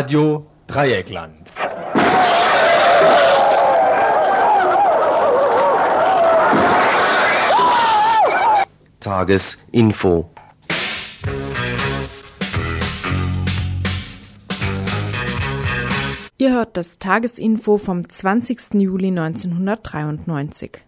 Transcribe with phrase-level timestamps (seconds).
[0.00, 1.52] Radio Dreieckland.
[8.98, 10.30] Tagesinfo.
[16.38, 18.80] Ihr hört das Tagesinfo vom 20.
[18.80, 20.78] Juli 1993.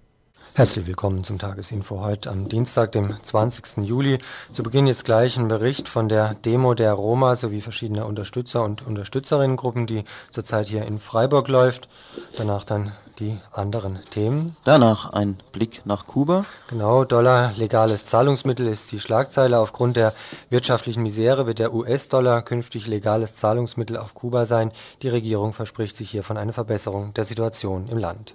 [0.54, 3.86] Herzlich willkommen zum Tagesinfo heute am Dienstag, dem 20.
[3.86, 4.18] Juli.
[4.52, 8.86] Zu Beginn jetzt gleich ein Bericht von der Demo der Roma sowie verschiedener Unterstützer und
[8.86, 11.88] Unterstützerinnengruppen, die zurzeit hier in Freiburg läuft.
[12.36, 14.54] Danach dann die anderen Themen.
[14.64, 16.44] Danach ein Blick nach Kuba.
[16.68, 19.58] Genau, Dollar legales Zahlungsmittel ist die Schlagzeile.
[19.58, 20.12] Aufgrund der
[20.50, 24.70] wirtschaftlichen Misere wird der US-Dollar künftig legales Zahlungsmittel auf Kuba sein.
[25.00, 28.34] Die Regierung verspricht sich hiervon eine Verbesserung der Situation im Land.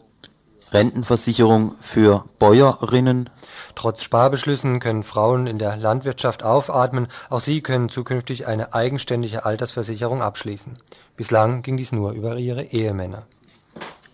[0.71, 3.29] Rentenversicherung für Bäuerinnen.
[3.75, 7.07] Trotz Sparbeschlüssen können Frauen in der Landwirtschaft aufatmen.
[7.29, 10.77] Auch sie können zukünftig eine eigenständige Altersversicherung abschließen.
[11.15, 13.27] Bislang ging dies nur über ihre Ehemänner.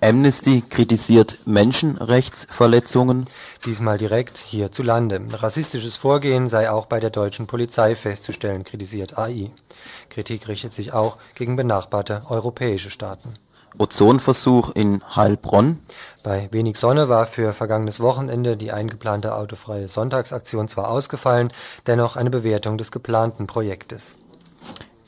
[0.04, 3.24] Amnesty kritisiert Menschenrechtsverletzungen.
[3.66, 5.22] Diesmal direkt hierzulande.
[5.32, 9.52] Rassistisches Vorgehen sei auch bei der deutschen Polizei festzustellen, kritisiert AI.
[10.10, 13.36] Kritik richtet sich auch gegen benachbarte europäische Staaten.
[13.78, 15.80] Ozonversuch in Heilbronn.
[16.24, 21.52] Bei wenig Sonne war für vergangenes Wochenende die eingeplante autofreie Sonntagsaktion zwar ausgefallen,
[21.86, 24.16] dennoch eine Bewertung des geplanten Projektes.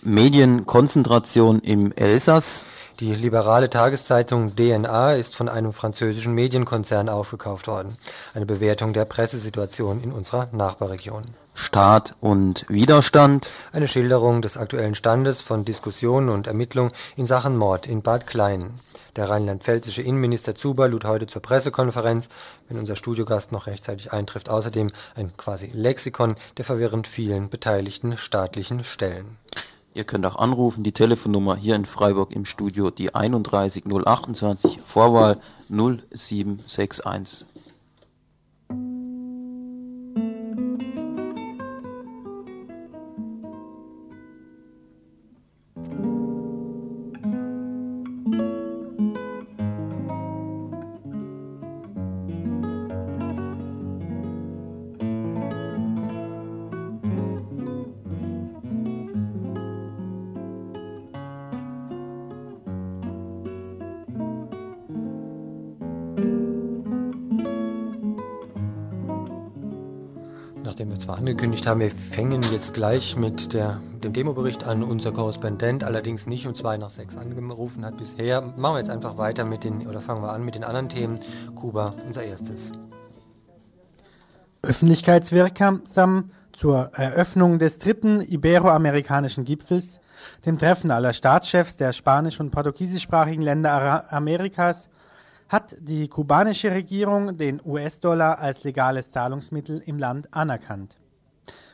[0.04, 2.66] Medienkonzentration im Elsass.
[3.00, 7.98] Die liberale Tageszeitung DNA ist von einem französischen Medienkonzern aufgekauft worden.
[8.34, 11.24] Eine Bewertung der Pressesituation in unserer Nachbarregion.
[11.54, 13.50] Staat und Widerstand.
[13.72, 18.82] Eine Schilderung des aktuellen Standes von Diskussionen und Ermittlungen in Sachen Mord in Bad Klein.
[19.16, 22.28] Der rheinland-pfälzische Innenminister Zuber lud heute zur Pressekonferenz,
[22.68, 28.84] wenn unser Studiogast noch rechtzeitig eintrifft, außerdem ein quasi Lexikon der verwirrend vielen beteiligten staatlichen
[28.84, 29.38] Stellen.
[29.94, 35.40] Ihr könnt auch anrufen, die Telefonnummer hier in Freiburg im Studio, die 31028, Vorwahl
[35.70, 37.46] 0761.
[71.66, 74.84] angekündigt haben, wir fängen jetzt gleich mit der, dem Demobericht an.
[74.84, 78.42] Unser Korrespondent allerdings nicht um zwei nach sechs angerufen hat bisher.
[78.42, 81.20] Machen wir jetzt einfach weiter mit den, oder fangen wir an mit den anderen Themen.
[81.56, 82.72] Kuba, unser erstes.
[84.62, 90.00] Öffentlichkeitswirksam zur Eröffnung des dritten iberoamerikanischen Gipfels,
[90.46, 94.90] dem Treffen aller Staatschefs der spanisch- und portugiesischsprachigen Länder Amerikas,
[95.50, 100.96] hat die kubanische Regierung den US-Dollar als legales Zahlungsmittel im Land anerkannt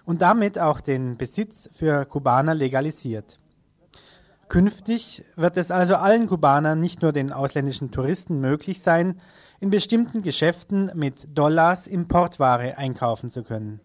[0.05, 3.37] und damit auch den Besitz für Kubaner legalisiert.
[4.49, 9.21] Künftig wird es also allen Kubanern, nicht nur den ausländischen Touristen, möglich sein,
[9.61, 13.79] in bestimmten Geschäften mit Dollars Importware einkaufen zu können.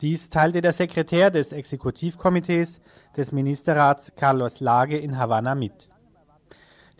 [0.00, 2.80] Dies teilte der Sekretär des Exekutivkomitees
[3.16, 5.88] des Ministerrats Carlos Lage in Havanna mit.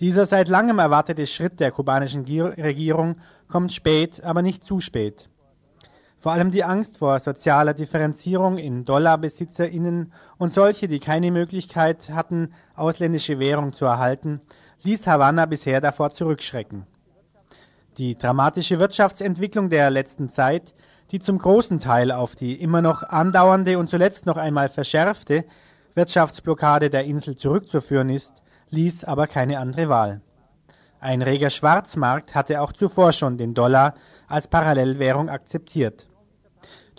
[0.01, 3.17] Dieser seit langem erwartete Schritt der kubanischen Regierung
[3.49, 5.31] kommt spät, aber nicht zu spät.
[6.21, 12.53] Vor allem die Angst vor sozialer Differenzierung in Dollarbesitzerinnen und solche, die keine Möglichkeit hatten,
[12.75, 14.43] ausländische Währung zu erhalten,
[14.83, 16.87] ließ Havanna bisher davor zurückschrecken.
[17.97, 20.75] Die dramatische Wirtschaftsentwicklung der letzten Zeit,
[21.11, 25.47] die zum großen Teil auf die immer noch andauernde und zuletzt noch einmal verschärfte
[25.95, 30.21] Wirtschaftsblockade der Insel zurückzuführen ist, ließ aber keine andere Wahl.
[31.01, 33.95] Ein reger Schwarzmarkt hatte auch zuvor schon den Dollar
[34.29, 36.10] als Parallelwährung akzeptiert.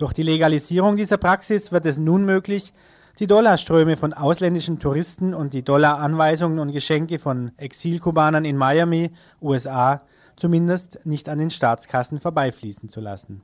[0.02, 2.74] Durch die Legalisierung dieser Praxis wird es nun möglich,
[3.20, 9.12] die Dollarströme von ausländischen Touristen und die Dollaranweisungen und Geschenke von Exilkubanern in Miami,
[9.44, 10.02] USA,
[10.36, 13.44] zumindest nicht an den Staatskassen vorbeifließen zu lassen.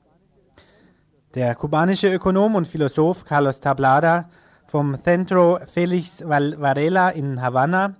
[1.36, 4.28] Der kubanische Ökonom und Philosoph Carlos Tablada
[4.66, 7.94] vom Centro Felix Varela in Havanna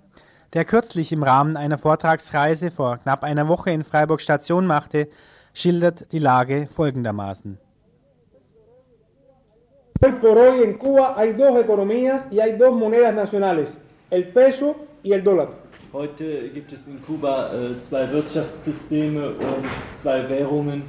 [0.51, 5.07] der kürzlich im Rahmen einer Vortragsreise vor knapp einer Woche in Freiburg Station machte,
[5.53, 7.57] schildert die Lage folgendermaßen.
[10.01, 13.77] Hoy por hoy en Cuba hay dos economías y hay dos monedas nacionales,
[14.09, 15.49] el peso y el dólar.
[15.91, 19.65] Heute gibt es in Kuba äh, zwei Wirtschaftssysteme und
[20.01, 20.83] zwei Währungen,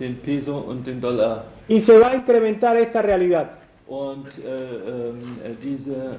[0.00, 1.44] den Peso und den Dollar.
[1.68, 3.58] Y se va a incrementar esta realidad.
[3.88, 6.16] Und äh, äh, diese,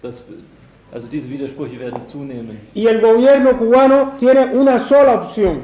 [0.00, 0.24] das
[0.92, 2.58] Also diese Widersprüche werden zunehmen.
[2.74, 5.62] Y el gobierno cubano tiene una sola opción,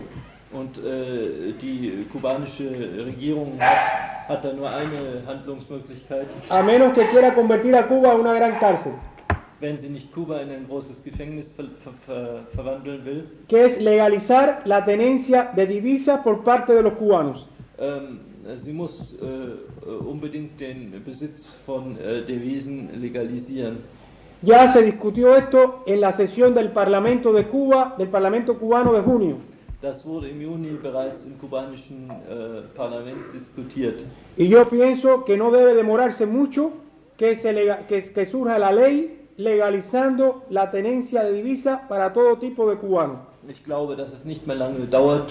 [0.50, 2.70] Und äh, die kubanische
[3.04, 8.20] Regierung hat, hat da nur eine Handlungsmöglichkeit, a menos que quiera convertir a Cuba en
[8.20, 8.92] una gran cárcel,
[9.60, 13.24] wenn sie nicht Kuba in ein großes Gefängnis ver ver ver verwandeln will.
[13.46, 17.46] que es legalizar la tenencia de divisas por parte de los cubanos.
[17.78, 18.20] Ähm,
[18.56, 23.78] sie muss äh, äh, unbedingt den Besitz von äh, Devisen legalisieren.
[24.40, 29.02] Ya se discutió esto en la sesión del Parlamento de Cuba, del Parlamento cubano de
[29.02, 29.36] junio.
[29.80, 31.34] Das wurde im Juni bereits im
[32.10, 34.00] äh, Parlament diskutiert.
[34.36, 36.72] Y yo pienso que no debe demorarse mucho
[37.16, 42.38] que, se lega- que, que surja la ley legalizando la tenencia de divisas para todo
[42.38, 43.18] tipo de cubanos.
[43.48, 45.30] Ich glaube, dass es nicht mehr lange dauert,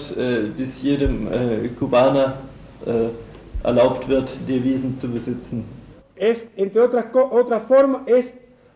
[0.56, 1.28] bis jedem
[1.78, 2.38] Kubaner
[3.62, 5.64] erlaubt wird, Devisen zu besitzen.
[6.16, 8.32] Es, entre otras, formas, es,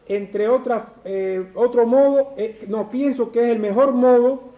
[0.07, 4.51] entre otras, eh, otro modo, eh, no, pienso que es el mejor modo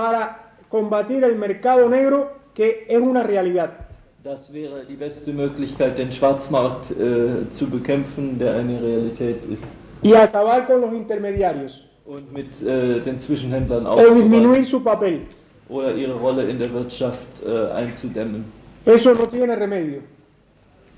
[0.00, 0.38] para
[0.70, 2.18] combatir el mercado negro,
[2.54, 3.70] que es una realidad.
[4.24, 9.64] Das wäre die beste Möglichkeit, den Schwarzmarkt äh, zu bekämpfen, der eine Realität ist.
[10.02, 11.72] Y acabar con los intermediarios,
[12.06, 15.20] Und mit äh, den Zwischenhändlern o disminuir aufzuräumen su papel.
[15.68, 18.44] oder ihre Rolle in der Wirtschaft äh, einzudämmen.
[18.86, 20.00] Eso no tiene remedio.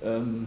[0.05, 0.47] Ähm,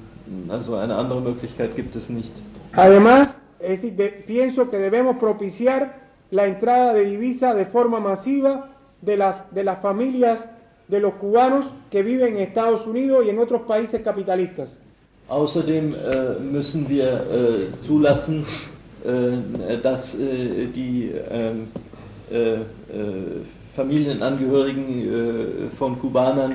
[0.50, 2.32] also eine andere Möglichkeit gibt es nicht.
[2.74, 8.70] Además, es de- pienso que debemos propiciar la entrada de divisas de forma masiva
[9.02, 10.46] de las, de las familias
[10.88, 14.78] de los cubanos que viven en Estados Unidos y en otros países capitalistas.
[15.28, 17.08] Außerdem äh, müssen wir
[17.74, 18.46] äh, zulassen,
[19.04, 21.68] äh, dass äh, die ähm,
[22.32, 22.60] äh, äh,
[23.76, 26.54] Familienangehörigen von Kubanern,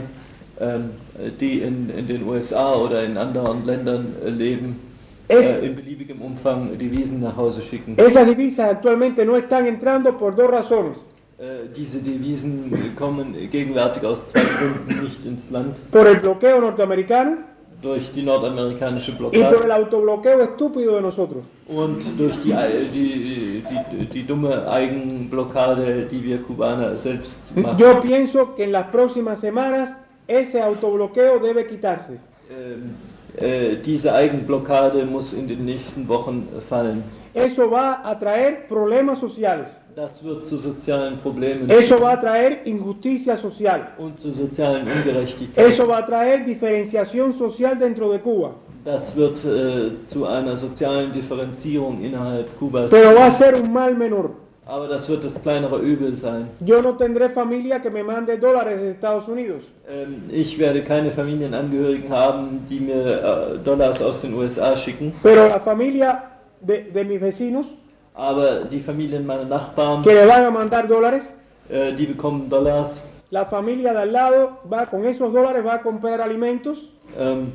[0.59, 0.91] ähm,
[1.39, 4.77] die in, in den USA oder in anderen Ländern leben,
[5.31, 7.95] Es- in beliebigem Umfang Devisen nach Hause schicken.
[7.99, 11.07] Esas divisas actualmente no están entrando por dos razones.
[11.75, 15.75] Diese Devisen kommen gegenwärtig aus zwei Gründen nicht ins Land.
[15.91, 17.39] Por el bloqueo norteamericano
[17.81, 21.43] Durch die nordamerikanische y por el autobloqueo estúpido de nosotros.
[21.67, 22.53] und durch die,
[22.93, 27.79] die, die, die dumme Eigenblockade, die wir Kubaner selbst machen.
[27.79, 29.97] Yo pienso que en las próximas semanas
[30.27, 32.19] ese autobloqueo debe quitarse.
[32.51, 33.10] Ähm, äh,
[33.85, 37.03] diese Eigenblockade muss in den nächsten Wochen fallen.
[37.33, 39.71] Eso va a traer problemas sociales.
[39.95, 43.89] Das wird zu sozialen Problemen Eso va a traer injusticia social.
[43.99, 45.71] und zu sozialen Ungerechtigkeiten.
[45.73, 48.53] Eso va a traer diferenciación social dentro de Cuba.
[48.85, 52.91] Das wird äh, zu einer sozialen Differenzierung innerhalb Kubas.
[52.91, 54.31] Pero va a ser un mal menor.
[54.71, 56.47] Aber das wird das kleinere Übel sein.
[56.65, 59.65] Yo no tendré familia que me mande dólares de Estados Unidos.
[59.89, 65.13] Ähm, ich werde keine Familienangehörigen haben, die mir äh, Dollars aus den USA schicken.
[65.25, 66.23] Pero la familia
[66.61, 67.67] de, de mis vecinos
[68.15, 71.25] Aber die Familien meiner Nachbarn, que le van a mandar dólares,
[71.69, 73.01] äh, die bekommen Dollars.
[73.31, 76.79] la familia de al lado va con esos dólares va a comprar alimentos
[77.19, 77.53] Ähm,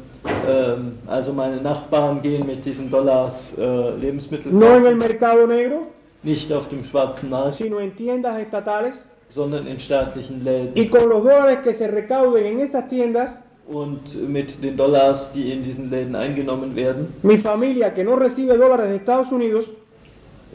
[0.49, 5.87] ähm, also meine Nachbarn gehen mit diesen Dollars äh, Lebensmittel no en el mercado negro,
[6.25, 8.95] nicht auf dem schwarzen Markt, sino en tiendas estatales.
[9.29, 10.89] sondern in staatlichen Y Läden.
[10.89, 15.63] con los dólares que se recauden en esas tiendas, Und mit den Dollars, die in
[15.63, 19.65] diesen Läden eingenommen werden, mi familia que no recibe dólares de Estados Unidos,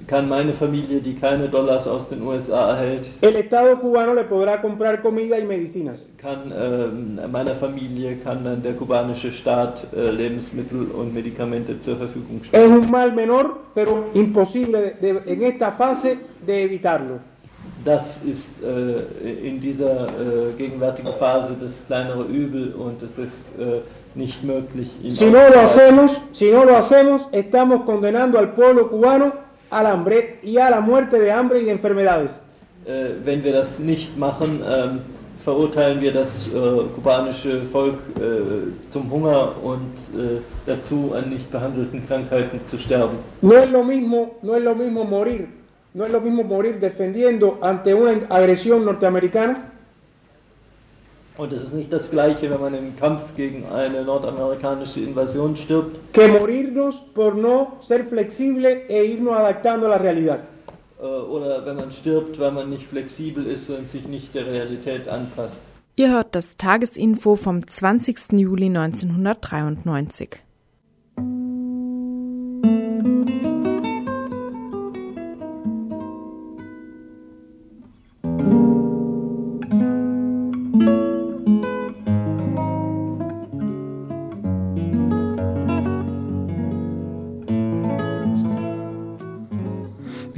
[0.07, 4.61] kann meine Familie, die keine Dollars aus den USA erhält, el Estado cubano le podrá
[4.61, 6.09] comprar comida y medicinas.
[6.19, 12.40] kann ähm, meiner Familie kann dann der kubanische Staat äh, Lebensmittel und Medikamente zur Verfügung
[12.42, 12.73] Es stellen.
[12.78, 16.16] un mal menor, pero imposible de- de- en esta fase
[16.47, 17.21] de evitarlo.
[17.85, 23.80] Das ist äh, in dieser äh, gegenwärtigen Phase das kleinere Übel und es ist äh,
[24.14, 24.90] nicht möglich.
[25.02, 25.61] ihn Si no lo aufzuhalten.
[25.62, 29.33] hacemos, si no lo hacemos, estamos condenando al pueblo cubano
[29.71, 32.39] al hambre y a la muerte de hambre y de enfermedades.
[33.25, 34.62] Wenn wir das nicht machen,
[35.45, 36.49] verurteilen wir das
[36.95, 37.99] kubanische Volk
[38.89, 43.19] zum Hunger und äh, dazu, an nicht behandelten Krankheiten zu sterben.
[43.43, 45.47] No es lo mismo, no es lo mismo morir,
[45.95, 49.70] no es lo mismo morir defendiendo ante una agresión norteamericana
[51.41, 56.13] Und es ist nicht das Gleiche, wenn man im Kampf gegen eine nordamerikanische Invasion stirbt,
[56.13, 60.41] que morirnos por no ser flexible e irnos adaptando a la realidad.
[61.01, 65.09] äh, oder wenn man stirbt, weil man nicht flexibel ist und sich nicht der Realität
[65.09, 65.61] anpasst.
[65.97, 68.33] Ihr hört das Tagesinfo vom 20.
[68.33, 70.41] Juli 1993.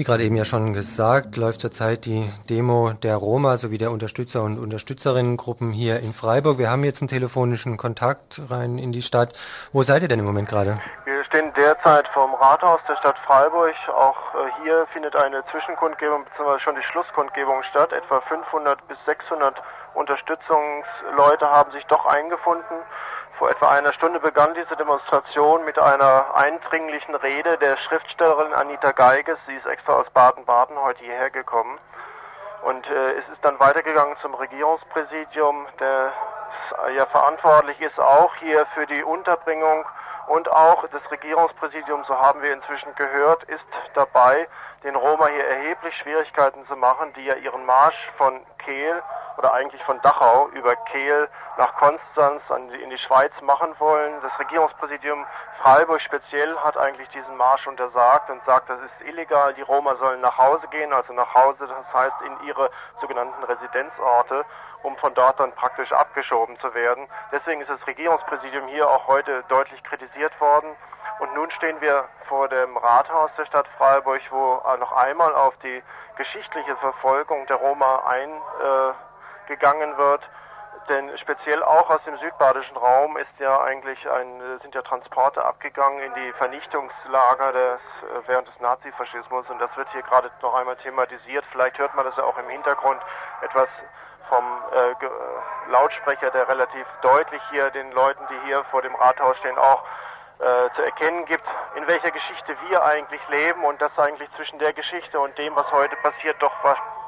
[0.03, 4.43] Wie gerade eben ja schon gesagt, läuft zurzeit die Demo der Roma sowie der Unterstützer
[4.43, 6.59] und Unterstützerinnengruppen hier in Freiburg.
[6.59, 9.39] Wir haben jetzt einen telefonischen Kontakt rein in die Stadt.
[9.73, 10.81] Wo seid ihr denn im Moment gerade?
[11.05, 13.77] Wir stehen derzeit vom Rathaus der Stadt Freiburg.
[13.95, 16.59] Auch äh, hier findet eine Zwischenkundgebung bzw.
[16.59, 17.93] schon die Schlusskundgebung statt.
[17.93, 19.55] Etwa 500 bis 600
[19.95, 22.83] Unterstützungsleute haben sich doch eingefunden.
[23.43, 29.37] Vor etwa einer Stunde begann diese Demonstration mit einer eindringlichen Rede der Schriftstellerin Anita Geiges.
[29.49, 31.77] Sie ist extra aus Baden-Baden heute hierher gekommen.
[32.63, 36.13] Und äh, es ist dann weitergegangen zum Regierungspräsidium, der
[36.97, 39.87] ja verantwortlich ist auch hier für die Unterbringung
[40.29, 44.47] und auch das Regierungspräsidium, so haben wir inzwischen gehört, ist dabei,
[44.85, 49.03] den Roma hier erheblich Schwierigkeiten zu machen, die ja ihren Marsch von Kehl
[49.37, 51.29] oder eigentlich von Dachau über Kehl
[51.59, 52.43] nach Konstanz
[52.83, 54.21] in die Schweiz machen wollen.
[54.23, 55.27] Das Regierungspräsidium
[55.63, 60.21] Freiburg speziell hat eigentlich diesen Marsch untersagt und sagt, das ist illegal, die Roma sollen
[60.21, 64.45] nach Hause gehen, also nach Hause, das heißt in ihre sogenannten Residenzorte,
[64.83, 67.07] um von dort dann praktisch abgeschoben zu werden.
[67.31, 70.75] Deswegen ist das Regierungspräsidium hier auch heute deutlich kritisiert worden.
[71.21, 75.83] Und nun stehen wir vor dem Rathaus der Stadt Freiburg, wo noch einmal auf die
[76.17, 78.03] geschichtliche Verfolgung der Roma
[79.47, 80.23] eingegangen wird.
[80.89, 86.01] Denn speziell auch aus dem südbadischen Raum ist ja eigentlich ein, sind ja Transporte abgegangen
[86.01, 87.81] in die Vernichtungslager des,
[88.27, 91.45] während des Nazifaschismus und das wird hier gerade noch einmal thematisiert.
[91.53, 93.01] Vielleicht hört man das ja auch im Hintergrund
[93.43, 93.69] etwas
[94.29, 99.59] vom äh, Lautsprecher, der relativ deutlich hier den Leuten, die hier vor dem Rathaus stehen,
[99.59, 99.85] auch
[100.39, 101.45] äh, zu erkennen gibt,
[101.77, 105.71] in welcher Geschichte wir eigentlich leben und dass eigentlich zwischen der Geschichte und dem, was
[105.71, 106.53] heute passiert, doch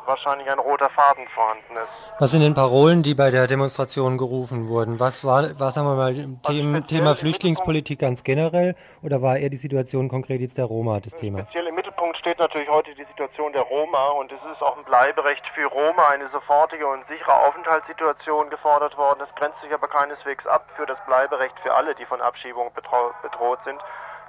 [0.06, 2.14] wahrscheinlich ein roter Faden vorhanden ist.
[2.18, 5.00] Was sind denn Parolen, die bei der Demonstration gerufen wurden?
[5.00, 6.14] Was war, was sagen wir mal,
[6.46, 11.14] Thema, Thema Flüchtlingspolitik ganz generell oder war eher die Situation konkret jetzt der Roma das
[11.16, 11.40] Thema?
[11.40, 14.84] Speziell im Mittelpunkt steht natürlich heute die Situation der Roma und es ist auch ein
[14.84, 19.18] Bleiberecht für Roma, eine sofortige und sichere Aufenthaltssituation gefordert worden.
[19.20, 23.58] Das grenzt sich aber keineswegs ab für das Bleiberecht für alle, die von Abschiebung bedroht
[23.64, 23.80] sind.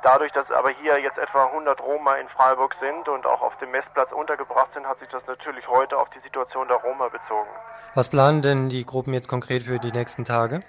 [0.06, 3.72] Dadurch, dass aber hier jetzt etwa 100 Roma in Freiburg sind und auch auf dem
[3.72, 7.50] Messplatz untergebracht sind, hat sich das natürlich heute auf die Situation der Roma bezogen.
[7.96, 10.62] Was planen denn die Gruppen jetzt konkret für die nächsten Tage?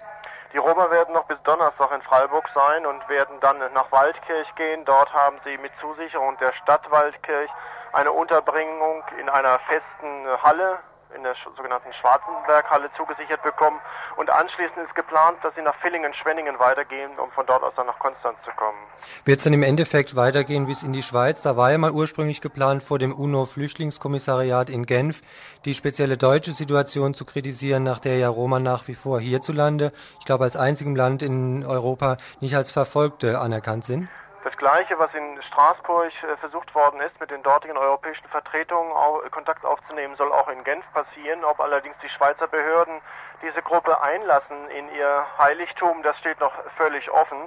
[0.55, 4.87] Die Roma werden noch bis Donnerstag in Freiburg sein und werden dann nach Waldkirch gehen.
[4.87, 7.51] Dort haben sie mit Zusicherung der Stadt Waldkirch
[7.93, 10.79] eine Unterbringung in einer festen Halle
[11.17, 13.81] in der sogenannten Schwarzenberghalle zugesichert bekommen.
[14.17, 17.99] Und anschließend ist geplant, dass sie nach Villingen-Schwenningen weitergehen, um von dort aus dann nach
[17.99, 18.79] Konstanz zu kommen.
[19.25, 21.43] Wird es dann im Endeffekt weitergehen bis in die Schweiz?
[21.43, 25.23] Da war ja mal ursprünglich geplant, vor dem UNO-Flüchtlingskommissariat in Genf
[25.65, 30.27] die spezielle deutsche Situation zu kritisieren, nach der ja Roma nach wie vor hierzulande, ich
[30.27, 34.09] glaube als einzigem Land in Europa, nicht als Verfolgte anerkannt sind.
[34.47, 38.93] Das Gleiche, was in Straßburg äh, versucht worden ist, mit den dortigen europäischen Vertretungen
[39.33, 41.45] Kontakt aufzunehmen, soll auch in Genf passieren.
[41.45, 43.01] Ob allerdings die Schweizer Behörden
[43.43, 47.39] diese Gruppe einlassen in ihr Heiligtum, das steht noch völlig offen.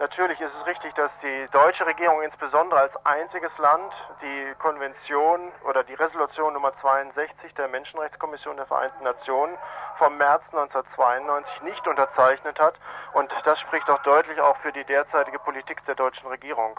[0.00, 5.82] Natürlich ist es richtig, dass die deutsche Regierung insbesondere als einziges Land die Konvention oder
[5.82, 9.58] die Resolution Nummer 62 der Menschenrechtskommission der Vereinten Nationen
[9.98, 12.74] vom März 1992 nicht unterzeichnet hat.
[13.12, 16.78] Und das spricht auch deutlich auch für die derzeitige Politik der deutschen Regierung.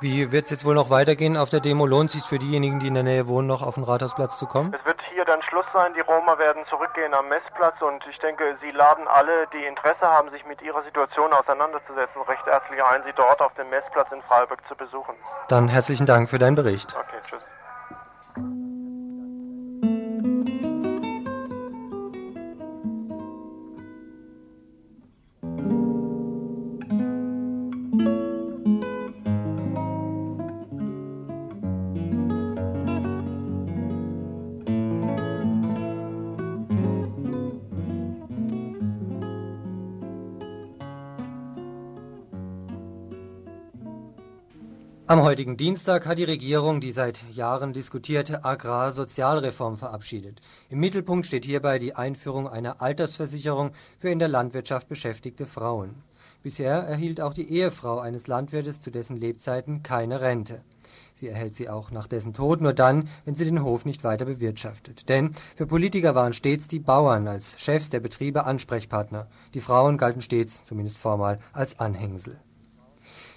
[0.00, 1.86] Wie wird es jetzt wohl noch weitergehen auf der Demo?
[1.86, 4.46] Lohnt es sich für diejenigen, die in der Nähe wohnen, noch auf den Rathausplatz zu
[4.46, 4.74] kommen?
[4.78, 5.94] Es wird hier dann Schluss sein.
[5.94, 10.30] Die Roma werden zurückgehen am Messplatz und ich denke, Sie laden alle, die Interesse haben,
[10.30, 14.60] sich mit ihrer Situation auseinanderzusetzen, recht herzlich ein, Sie dort auf dem Messplatz in Freiburg
[14.68, 15.14] zu besuchen.
[15.48, 16.94] Dann herzlichen Dank für deinen Bericht.
[16.94, 17.46] Okay, tschüss.
[45.16, 50.42] Am heutigen Dienstag hat die Regierung die seit Jahren diskutierte Agrarsozialreform verabschiedet.
[50.68, 55.94] Im Mittelpunkt steht hierbei die Einführung einer Altersversicherung für in der Landwirtschaft beschäftigte Frauen.
[56.42, 60.60] Bisher erhielt auch die Ehefrau eines Landwirtes zu dessen Lebzeiten keine Rente.
[61.14, 64.26] Sie erhält sie auch nach dessen Tod nur dann, wenn sie den Hof nicht weiter
[64.26, 65.08] bewirtschaftet.
[65.08, 69.28] Denn für Politiker waren stets die Bauern als Chefs der Betriebe Ansprechpartner.
[69.54, 72.38] Die Frauen galten stets, zumindest formal, als Anhängsel.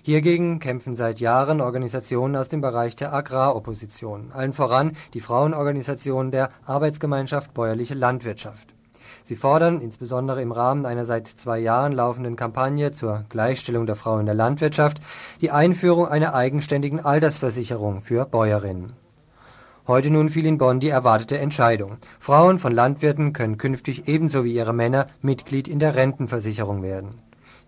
[0.02, 6.50] Hiergegen kämpfen seit Jahren Organisationen aus dem Bereich der Agraropposition, allen voran die Frauenorganisation der
[6.66, 8.74] Arbeitsgemeinschaft Bäuerliche Landwirtschaft.
[9.24, 14.18] Sie fordern, insbesondere im Rahmen einer seit zwei Jahren laufenden Kampagne zur Gleichstellung der Frau
[14.18, 15.02] in der Landwirtschaft,
[15.42, 18.94] die Einführung einer eigenständigen Altersversicherung für Bäuerinnen.
[19.86, 21.98] Heute nun fiel in Bonn die erwartete Entscheidung.
[22.20, 27.16] Frauen von Landwirten können künftig ebenso wie ihre Männer Mitglied in der Rentenversicherung werden.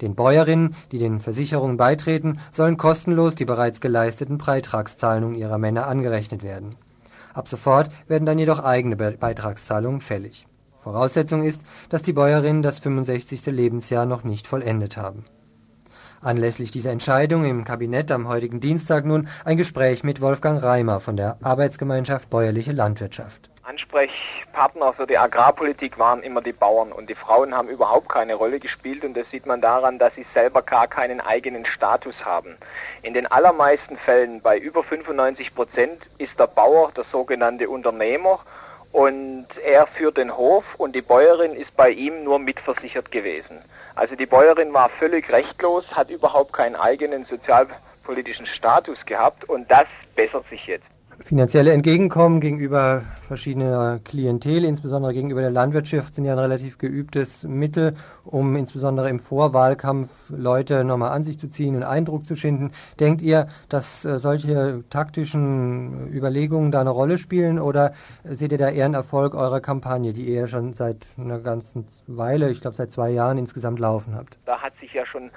[0.01, 6.43] Den Bäuerinnen, die den Versicherungen beitreten, sollen kostenlos die bereits geleisteten Beitragszahlungen ihrer Männer angerechnet
[6.43, 6.75] werden.
[7.33, 10.47] Ab sofort werden dann jedoch eigene Beitragszahlungen fällig.
[10.77, 13.45] Voraussetzung ist, dass die Bäuerinnen das 65.
[13.45, 15.25] Lebensjahr noch nicht vollendet haben.
[16.21, 21.17] Anlässlich dieser Entscheidung im Kabinett am heutigen Dienstag nun ein Gespräch mit Wolfgang Reimer von
[21.17, 23.50] der Arbeitsgemeinschaft Bäuerliche Landwirtschaft.
[23.71, 28.59] Ansprechpartner für die Agrarpolitik waren immer die Bauern und die Frauen haben überhaupt keine Rolle
[28.59, 32.57] gespielt und das sieht man daran, dass sie selber gar keinen eigenen Status haben.
[33.01, 38.39] In den allermeisten Fällen, bei über 95 Prozent, ist der Bauer der sogenannte Unternehmer
[38.91, 43.57] und er führt den Hof und die Bäuerin ist bei ihm nur mitversichert gewesen.
[43.95, 49.87] Also die Bäuerin war völlig rechtlos, hat überhaupt keinen eigenen sozialpolitischen Status gehabt und das
[50.13, 50.90] bessert sich jetzt
[51.23, 57.95] finanzielle Entgegenkommen gegenüber verschiedener Klientel, insbesondere gegenüber der Landwirtschaft, sind ja ein relativ geübtes Mittel,
[58.25, 62.71] um insbesondere im Vorwahlkampf Leute nochmal an sich zu ziehen und Eindruck zu schinden.
[62.99, 68.69] Denkt ihr, dass äh, solche taktischen Überlegungen da eine Rolle spielen oder seht ihr da
[68.69, 72.75] eher einen Erfolg eurer Kampagne, die ihr ja schon seit einer ganzen Weile, ich glaube
[72.75, 74.39] seit zwei Jahren insgesamt laufen habt?
[74.45, 75.31] Da hat sich ja schon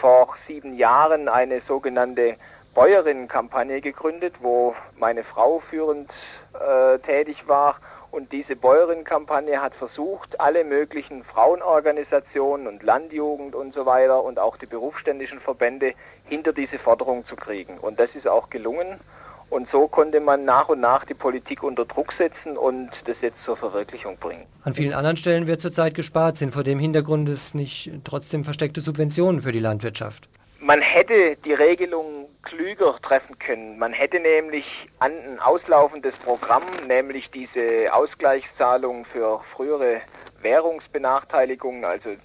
[0.00, 2.36] vor sieben Jahren eine sogenannte
[2.74, 6.10] Bäuerinnenkampagne gegründet, wo meine Frau führend
[6.54, 7.76] äh, tätig war.
[8.10, 14.56] Und diese Bäuerinnenkampagne hat versucht, alle möglichen Frauenorganisationen und Landjugend und so weiter und auch
[14.56, 15.94] die berufsständischen Verbände
[16.26, 17.78] hinter diese Forderung zu kriegen.
[17.78, 19.00] Und das ist auch gelungen.
[19.50, 23.36] Und so konnte man nach und nach die Politik unter Druck setzen und das jetzt
[23.44, 24.46] zur Verwirklichung bringen.
[24.62, 26.36] An vielen anderen Stellen wird zurzeit gespart.
[26.36, 30.28] Sind vor dem Hintergrund es nicht trotzdem versteckte Subventionen für die Landwirtschaft?
[30.66, 33.78] Man hätte die Regelung klüger treffen können.
[33.78, 34.64] Man hätte nämlich
[34.98, 40.00] an ein auslaufendes Programm, nämlich diese Ausgleichszahlung für frühere
[40.40, 42.16] Währungsbenachteiligungen, also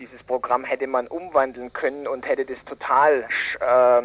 [0.00, 3.28] dieses Programm hätte man umwandeln können und hätte das total
[3.60, 4.02] äh,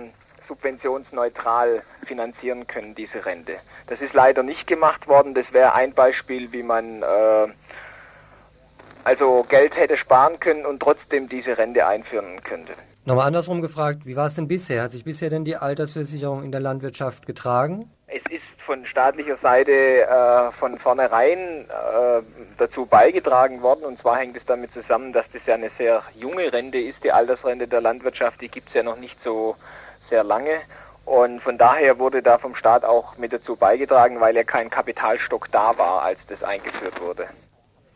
[0.48, 3.58] subventionsneutral finanzieren können, diese Rente.
[3.88, 5.34] Das ist leider nicht gemacht worden.
[5.34, 7.48] Das wäre ein Beispiel, wie man äh,
[9.06, 12.74] also Geld hätte sparen können und trotzdem diese Rente einführen könnte.
[13.04, 14.84] Nochmal andersrum gefragt, wie war es denn bisher?
[14.84, 17.90] Hat sich bisher denn die Altersversicherung in der Landwirtschaft getragen?
[18.06, 22.22] Es ist von staatlicher Seite äh, von vornherein äh,
[22.60, 23.86] dazu beigetragen worden.
[23.86, 27.04] Und zwar hängt es damit zusammen, dass das ja eine sehr junge Rente ist.
[27.04, 29.56] Die Altersrente der Landwirtschaft, die gibt es ja noch nicht so
[30.12, 30.60] sehr lange.
[31.06, 35.52] Und von daher wurde da vom Staat auch mit dazu beigetragen, weil ja kein Kapitalstock
[35.52, 37.26] da war, als das eingeführt wurde.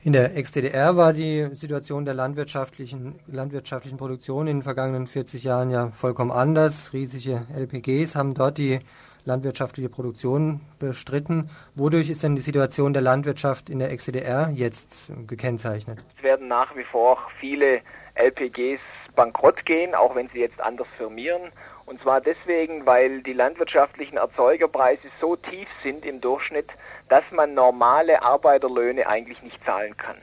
[0.06, 5.72] In der Ex-DDR war die Situation der landwirtschaftlichen, landwirtschaftlichen Produktion in den vergangenen 40 Jahren
[5.72, 6.94] ja vollkommen anders.
[6.94, 8.78] Riesige LPGs haben dort die
[9.24, 11.50] landwirtschaftliche Produktion bestritten.
[11.74, 16.06] Wodurch ist denn die Situation der Landwirtschaft in der Ex-DDR jetzt gekennzeichnet?
[16.16, 17.82] Es werden nach wie vor viele
[18.14, 18.82] LPGs
[19.16, 21.52] bankrott gehen, auch wenn sie jetzt anders firmieren.
[21.88, 26.68] Und zwar deswegen, weil die landwirtschaftlichen Erzeugerpreise so tief sind im Durchschnitt,
[27.10, 30.18] dass man normale Arbeiterlöhne eigentlich nicht zahlen kann.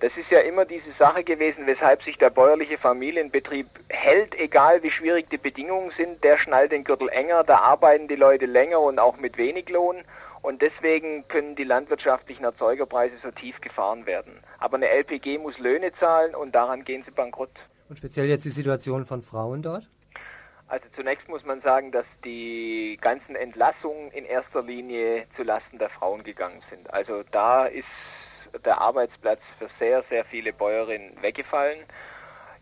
[0.00, 4.92] Das ist ja immer diese Sache gewesen, weshalb sich der bäuerliche Familienbetrieb hält, egal wie
[4.92, 6.22] schwierig die Bedingungen sind.
[6.22, 9.96] Der schnallt den Gürtel enger, da arbeiten die Leute länger und auch mit wenig Lohn.
[10.40, 14.38] Und deswegen können die landwirtschaftlichen Erzeugerpreise so tief gefahren werden.
[14.60, 17.50] Aber eine LPG muss Löhne zahlen und daran gehen sie bankrott.
[17.88, 19.88] Und speziell jetzt die Situation von Frauen dort?
[20.68, 25.88] Also zunächst muss man sagen, dass die ganzen Entlassungen in erster Linie zu Lasten der
[25.88, 26.92] Frauen gegangen sind.
[26.92, 27.88] Also da ist
[28.64, 31.78] der Arbeitsplatz für sehr, sehr viele Bäuerinnen weggefallen.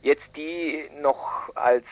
[0.03, 1.85] Jetzt die noch als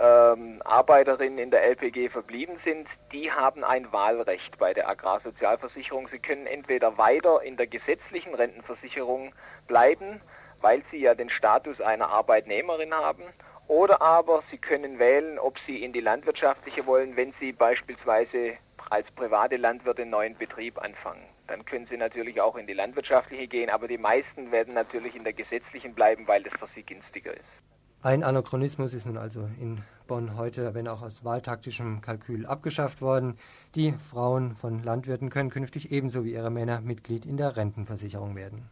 [0.00, 6.08] ähm, Arbeiterinnen in der LPG verblieben sind, die haben ein Wahlrecht bei der Agrarsozialversicherung.
[6.08, 9.34] Sie können entweder weiter in der gesetzlichen Rentenversicherung
[9.66, 10.22] bleiben,
[10.62, 13.22] weil sie ja den Status einer Arbeitnehmerin haben,
[13.68, 18.54] oder aber Sie können wählen, ob Sie in die landwirtschaftliche wollen, wenn Sie beispielsweise
[18.90, 21.22] als private Landwirte einen neuen Betrieb anfangen.
[21.46, 25.24] Dann können Sie natürlich auch in die landwirtschaftliche gehen, aber die meisten werden natürlich in
[25.24, 27.44] der gesetzlichen bleiben, weil das für sie günstiger ist.
[28.02, 33.36] Ein Anachronismus ist nun also in Bonn heute, wenn auch aus wahltaktischem Kalkül, abgeschafft worden.
[33.74, 38.70] Die Frauen von Landwirten können künftig ebenso wie ihre Männer Mitglied in der Rentenversicherung werden.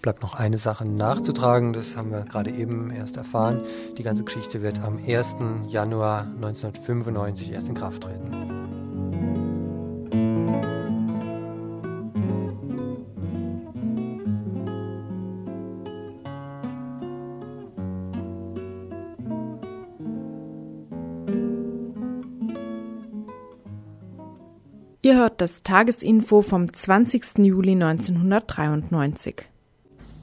[0.00, 3.62] Bleibt noch eine Sache nachzutragen, das haben wir gerade eben erst erfahren.
[3.98, 5.36] Die ganze Geschichte wird am 1.
[5.68, 8.50] Januar 1995 erst in Kraft treten.
[25.02, 27.38] Ihr hört das Tagesinfo vom 20.
[27.38, 29.49] Juli 1993.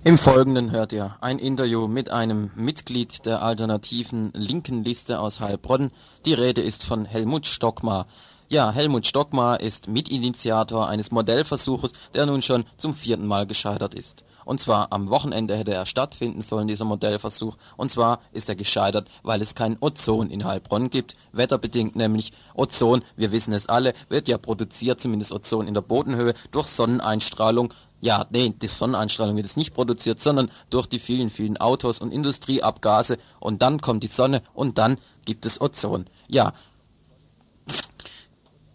[0.08, 5.91] Im Folgenden hört ihr ein Interview mit einem Mitglied der alternativen linken Liste aus Heilbronn.
[6.26, 8.08] Die Rede ist von Helmut Stockmar.
[8.48, 14.24] Ja, Helmut Stockmar ist Mitinitiator eines Modellversuches, der nun schon zum vierten Mal gescheitert ist.
[14.46, 17.58] Und zwar am Wochenende hätte er stattfinden sollen, dieser Modellversuch.
[17.76, 21.15] Und zwar ist er gescheitert, weil es kein Ozon in Heilbronn gibt.
[21.34, 22.32] Wetterbedingt nämlich.
[22.54, 27.74] Ozon, wir wissen es alle, wird ja produziert, zumindest Ozon in der Bodenhöhe, durch Sonneneinstrahlung.
[27.99, 32.12] Ja, nee, die Sonneneinstrahlung wird es nicht produziert, sondern durch die vielen, vielen Autos und
[32.12, 33.17] Industrieabgase.
[33.39, 36.05] Und dann kommt die Sonne und dann gibt es Ozon.
[36.27, 36.53] Ja,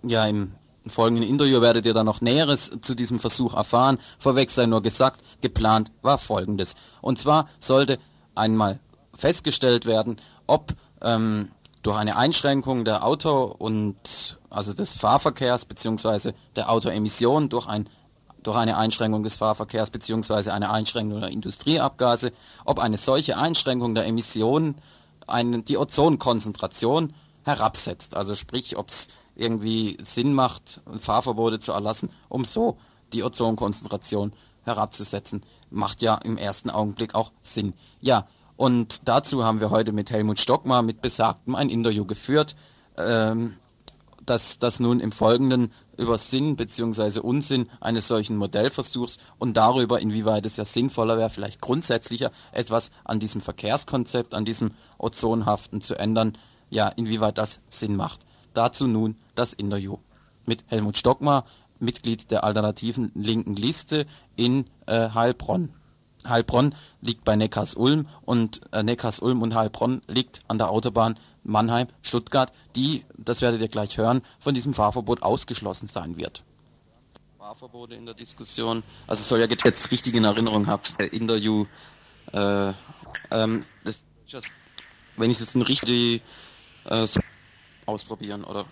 [0.02, 0.54] ja, im
[0.86, 3.98] folgenden Interview werdet ihr dann noch Näheres zu diesem Versuch erfahren.
[4.18, 6.74] Vorweg sei nur gesagt, geplant war Folgendes.
[7.00, 7.98] Und zwar sollte
[8.34, 8.80] einmal
[9.14, 11.50] festgestellt werden, ob ähm,
[11.82, 17.88] durch eine Einschränkung der Auto- und also des Fahrverkehrs beziehungsweise der Autoemission durch ein
[18.42, 22.32] durch eine Einschränkung des Fahrverkehrs beziehungsweise eine Einschränkung der Industrieabgase,
[22.64, 24.76] ob eine solche Einschränkung der Emissionen
[25.26, 28.16] eine, die Ozonkonzentration herabsetzt.
[28.16, 32.76] Also sprich, ob es irgendwie Sinn macht, Fahrverbote zu erlassen, um so
[33.12, 34.32] die Ozonkonzentration
[34.64, 35.42] herabzusetzen.
[35.70, 37.74] Macht ja im ersten Augenblick auch Sinn.
[38.00, 38.26] Ja,
[38.56, 42.54] und dazu haben wir heute mit Helmut Stockmar, mit Besagtem, ein Interview geführt,
[42.96, 43.56] ähm,
[44.24, 47.20] das, das nun im Folgenden über Sinn bzw.
[47.20, 53.20] Unsinn eines solchen Modellversuchs und darüber, inwieweit es ja sinnvoller wäre, vielleicht grundsätzlicher etwas an
[53.20, 56.38] diesem Verkehrskonzept, an diesem Ozonhaften zu ändern,
[56.70, 58.26] ja, inwieweit das Sinn macht.
[58.54, 59.98] Dazu nun das Interview
[60.46, 61.44] mit Helmut Stockmar,
[61.78, 64.06] Mitglied der alternativen linken Liste
[64.36, 65.72] in äh, Heilbronn.
[66.26, 73.04] Heilbronn liegt bei Neckars-Ulm und äh, Neckars-Ulm und Heilbronn liegt an der Autobahn Mannheim-Stuttgart, die,
[73.16, 76.44] das werdet ihr gleich hören, von diesem Fahrverbot ausgeschlossen sein wird.
[77.38, 81.66] Fahrverbote in der Diskussion, also soll ja jetzt richtig in Erinnerung habt, äh, Interview,
[82.32, 82.72] äh,
[83.30, 84.02] ähm, das,
[85.16, 86.22] wenn ich es jetzt richtig
[86.84, 87.20] äh, so
[87.86, 88.66] ausprobieren, oder?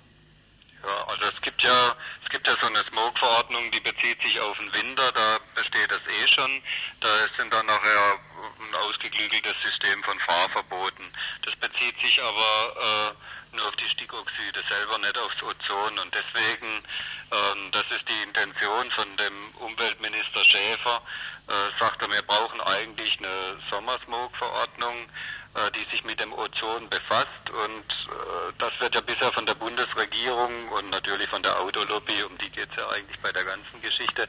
[0.83, 1.95] Ja, also es gibt ja
[2.31, 6.01] es gibt ja so eine Smoke-Verordnung, die bezieht sich auf den Winter, da besteht das
[6.07, 6.63] eh schon.
[7.01, 8.21] Da sind dann nachher
[8.61, 11.13] ein ausgeklügeltes System von Fahrverboten.
[11.45, 13.17] Das bezieht sich aber
[13.53, 15.99] äh, nur auf die Stickoxide selber, nicht aufs Ozon.
[15.99, 16.85] Und deswegen,
[17.33, 21.03] ähm, das ist die Intention von dem Umweltminister Schäfer,
[21.49, 25.11] äh, sagt er, wir brauchen eigentlich eine Sommersmoke-Verordnung
[25.55, 27.51] die sich mit dem Ozon befasst.
[27.51, 32.39] Und äh, das wird ja bisher von der Bundesregierung und natürlich von der Autolobby, um
[32.39, 34.29] die geht es ja eigentlich bei der ganzen Geschichte,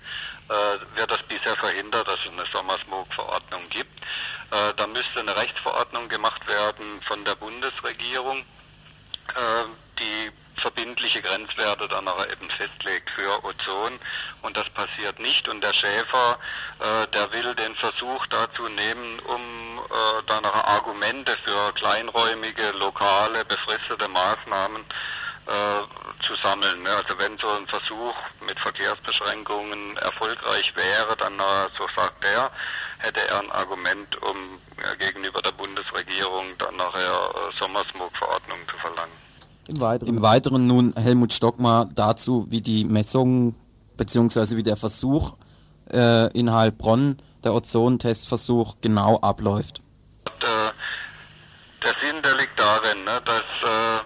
[0.49, 3.99] äh, wird das bisher verhindert, dass es eine Sommersmog-Verordnung gibt.
[4.51, 8.43] Äh, da müsste eine Rechtsverordnung gemacht werden von der Bundesregierung,
[9.35, 9.63] äh,
[9.99, 13.99] die verbindliche Grenzwerte dann aber eben festlegt für Ozon
[14.43, 16.39] und das passiert nicht und der Schäfer,
[16.79, 24.07] äh, der will den Versuch dazu nehmen, um äh, dann Argumente für kleinräumige, lokale, befristete
[24.07, 24.85] Maßnahmen
[25.47, 25.81] äh,
[26.25, 26.83] zu sammeln.
[26.83, 26.89] Ne?
[26.89, 32.51] Also wenn so ein Versuch mit Verkehrsbeschränkungen erfolgreich wäre, dann, äh, so sagt er,
[32.99, 34.61] hätte er ein Argument, um
[34.99, 39.30] gegenüber der Bundesregierung dann nachher äh, Sommersmog-Verordnungen zu verlangen.
[39.67, 40.15] Im Weiteren.
[40.15, 43.55] Im Weiteren nun Helmut Stockmar dazu, wie die Messung
[43.97, 44.57] bzw.
[44.57, 45.35] wie der Versuch
[45.91, 49.81] äh, in Heilbronn, der Ozontestversuch, genau abläuft.
[50.41, 50.73] Der,
[51.83, 53.99] der Sinn, der liegt darin, ne, dass äh,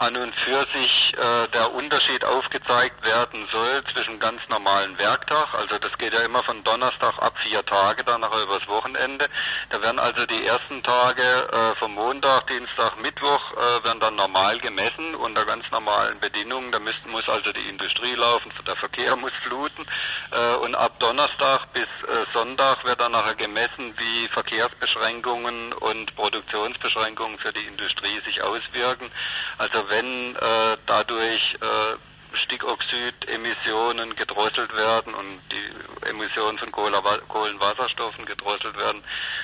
[0.00, 5.78] an und für sich äh, der Unterschied aufgezeigt werden soll zwischen ganz normalen Werktag, also
[5.78, 9.28] das geht ja immer von Donnerstag ab vier Tage, dann nachher übers Wochenende.
[9.68, 14.58] Da werden also die ersten Tage äh, vom Montag, Dienstag, Mittwoch äh, werden dann normal
[14.60, 16.72] gemessen unter ganz normalen Bedingungen.
[16.72, 19.86] Da müssten, muss also die Industrie laufen, der Verkehr muss fluten
[20.30, 27.38] äh, und ab Donnerstag bis äh, Sonntag wird dann nachher gemessen, wie Verkehrsbeschränkungen und Produktionsbeschränkungen
[27.38, 29.10] für die Industrie sich auswirken.
[29.58, 31.96] Also wenn äh, dadurch äh,
[32.32, 39.02] Stickoxidemissionen gedrosselt werden und die Emissionen von Kohlenwasserstoffen gedrosselt werden,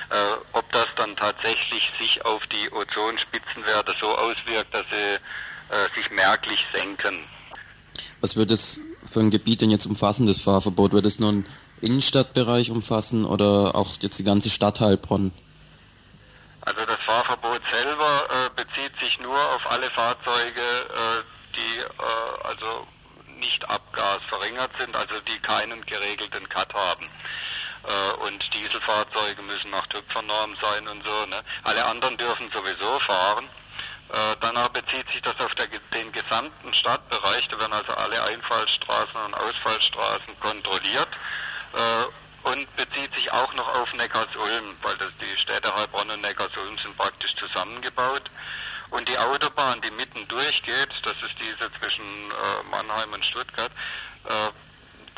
[0.09, 5.19] äh, ob das dann tatsächlich sich auf die Ozonspitzenwerte so auswirkt, dass sie
[5.73, 7.19] äh, sich merklich senken.
[8.21, 10.93] Was wird es für ein Gebiet denn jetzt umfassen, das Fahrverbot?
[10.93, 11.45] Wird es nun
[11.81, 15.31] Innenstadtbereich umfassen oder auch jetzt die ganze Stadt Heilbronn?
[16.67, 21.23] Also das Fahrverbot selber äh, bezieht sich nur auf alle Fahrzeuge, äh,
[21.55, 22.85] die äh, also
[23.37, 27.09] nicht abgasverringert sind, also die keinen geregelten Cut haben.
[27.87, 31.25] Äh, und Dieselfahrzeuge müssen nach TÜV-Norm sein und so.
[31.27, 31.41] Ne?
[31.63, 33.47] Alle anderen dürfen sowieso fahren.
[34.09, 37.47] Äh, danach bezieht sich das auf der, den gesamten Stadtbereich.
[37.47, 41.07] Da werden also alle Einfallstraßen und Ausfallstraßen kontrolliert.
[42.47, 46.97] Und bezieht sich auch noch auf Neckarsulm, weil das die Städte Heilbronn und Neckarsulm sind
[46.97, 48.29] praktisch zusammengebaut.
[48.89, 53.71] Und die Autobahn, die mitten durchgeht, das ist diese zwischen äh, Mannheim und Stuttgart,
[54.23, 54.49] äh,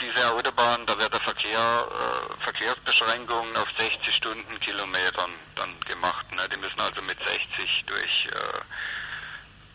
[0.02, 6.34] diese Autobahn, da wird der Verkehr, äh, Verkehrsbeschränkungen auf 60 Stundenkilometern dann gemacht.
[6.34, 6.48] Ne?
[6.50, 8.60] Die müssen also mit 60 durch, äh,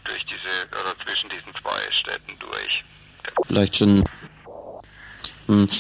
[0.05, 2.85] durch diese, oder zwischen diesen zwei Städten durch.
[3.47, 4.05] Vielleicht schon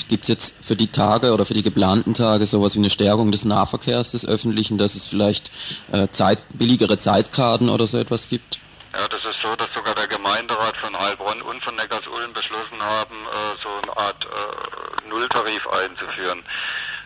[0.09, 3.33] Gibt es jetzt für die Tage oder für die geplanten Tage sowas wie eine Stärkung
[3.33, 5.50] des Nahverkehrs des Öffentlichen, dass es vielleicht
[5.90, 8.61] äh, Zeit, billigere Zeitkarten oder so etwas gibt?
[8.92, 13.14] Ja, das ist so, dass sogar der Gemeinderat von Heilbronn und von Neckarsulm beschlossen haben,
[13.14, 16.44] äh, so eine Art äh, Nulltarif einzuführen,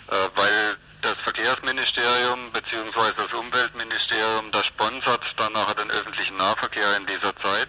[0.09, 3.13] äh, weil das Verkehrsministerium bzw.
[3.17, 7.69] das Umweltministerium, das sponsert dann nachher den öffentlichen Nahverkehr in dieser Zeit.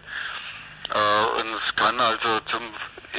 [0.89, 2.63] Äh, und es kann also zum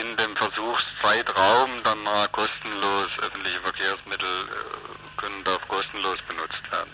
[0.00, 1.98] in dem Versuchszeitraum dann
[2.32, 6.90] kostenlos öffentliche Verkehrsmittel äh, können da kostenlos benutzt werden.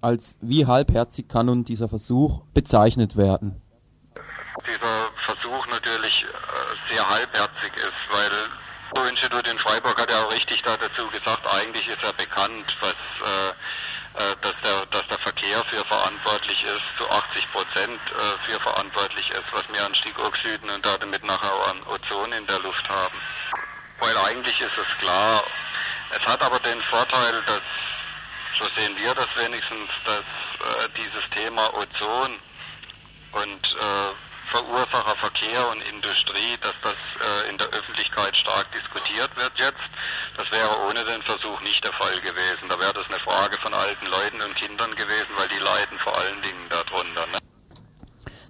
[0.00, 3.62] Als wie halbherzig kann nun dieser Versuch bezeichnet werden?
[4.66, 10.32] Dieser Versuch natürlich äh, sehr halbherzig ist, weil das Institut in Freiburg hat ja auch
[10.32, 13.52] richtig dazu gesagt, eigentlich ist ja bekannt, was äh,
[14.16, 19.52] dass der, dass der Verkehr für verantwortlich ist, zu 80 Prozent äh, für verantwortlich ist,
[19.52, 23.16] was wir an Stickoxiden und damit nachher auch an Ozon in der Luft haben.
[23.98, 25.44] Weil eigentlich ist es klar,
[26.18, 27.62] es hat aber den Vorteil, dass,
[28.58, 32.38] so sehen wir das wenigstens, dass äh, dieses Thema Ozon
[33.32, 34.12] und äh,
[34.50, 39.88] Verursacherverkehr und Industrie, dass das äh, in der Öffentlichkeit stark diskutiert wird jetzt.
[40.36, 42.68] Das wäre ohne den Versuch nicht der Fall gewesen.
[42.68, 46.16] Da wäre das eine Frage von alten Leuten und Kindern gewesen, weil die leiden vor
[46.16, 47.26] allen Dingen darunter.
[47.32, 47.38] Ne?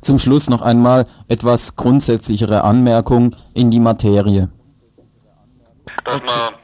[0.02, 4.50] Zum Schluss noch einmal etwas grundsätzlichere Anmerkung in die Materie.
[6.04, 6.54] Dass man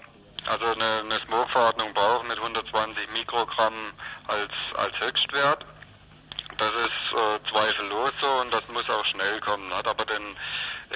[0.46, 3.72] also eine, eine Smog-Verordnung braucht mit 120 Mikrogramm
[4.26, 5.64] als, als Höchstwert
[6.62, 9.72] das ist äh, zweifellos so und das muss auch schnell kommen.
[9.74, 10.36] Hat aber dann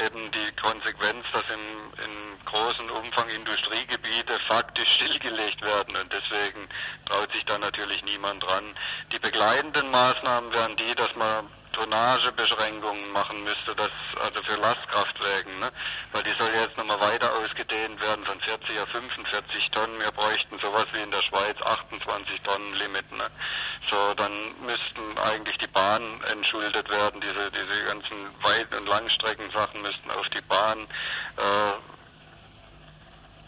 [0.05, 6.69] eben die Konsequenz, dass im, in großen Umfang Industriegebiete faktisch stillgelegt werden und deswegen
[7.07, 8.77] traut sich da natürlich niemand dran.
[9.13, 15.71] Die begleitenden Maßnahmen wären die, dass man Tonnagebeschränkungen machen müsste, das also für Lastkraftwagen, ne?
[16.13, 20.01] weil die soll jetzt nochmal weiter ausgedehnt werden von 40 auf 45 Tonnen.
[20.01, 23.13] Wir bräuchten sowas wie in der Schweiz 28 Tonnen Limit.
[23.13, 23.31] Ne?
[23.91, 24.33] So, dann
[24.65, 27.21] müssten eigentlich die Bahnen entschuldet werden.
[27.21, 30.89] Diese, diese ganzen Weit- und Langstreckensachen müssten auf die Bahn.
[31.37, 31.96] Äh,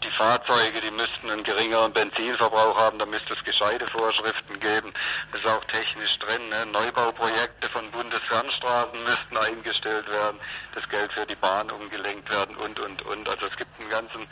[0.03, 4.93] die Fahrzeuge, die müssten einen geringeren Benzinverbrauch haben, da müsste es gescheite Vorschriften geben.
[5.31, 6.49] Das ist auch technisch drin.
[6.49, 6.65] Ne?
[6.67, 10.39] Neubauprojekte von Bundesfernstraßen müssten eingestellt werden,
[10.75, 13.29] das Geld für die Bahn umgelenkt werden und, und, und.
[13.29, 14.27] Also es gibt einen ganzen,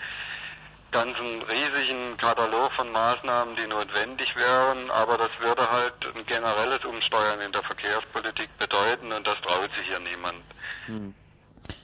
[0.92, 7.42] ganzen riesigen Katalog von Maßnahmen, die notwendig wären, aber das würde halt ein generelles Umsteuern
[7.42, 10.44] in der Verkehrspolitik bedeuten und das traut sich hier niemand.
[10.86, 11.14] Hm.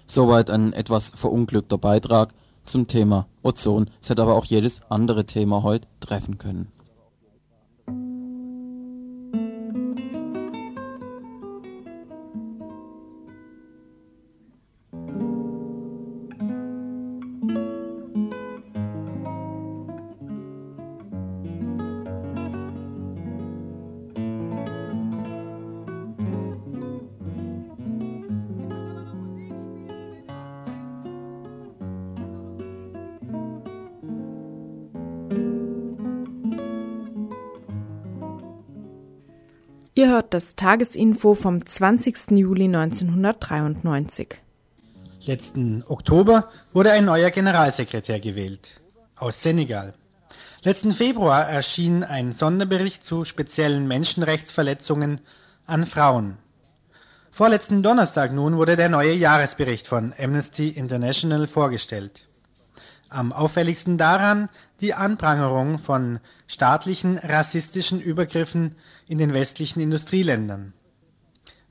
[0.07, 2.29] Soweit ein etwas verunglückter Beitrag
[2.65, 3.89] zum Thema Ozon.
[4.01, 6.72] Es hätte aber auch jedes andere Thema heute treffen können.
[40.33, 42.31] Das Tagesinfo vom 20.
[42.31, 44.29] Juli 1993.
[45.21, 48.81] Letzten Oktober wurde ein neuer Generalsekretär gewählt.
[49.15, 49.93] Aus Senegal.
[50.63, 55.21] Letzten Februar erschien ein Sonderbericht zu speziellen Menschenrechtsverletzungen
[55.67, 56.39] an Frauen.
[57.29, 62.27] Vorletzten Donnerstag nun wurde der neue Jahresbericht von Amnesty International vorgestellt.
[63.13, 64.49] Am auffälligsten daran
[64.81, 68.75] die Anprangerung von staatlichen rassistischen Übergriffen
[69.07, 70.73] in den westlichen Industrieländern.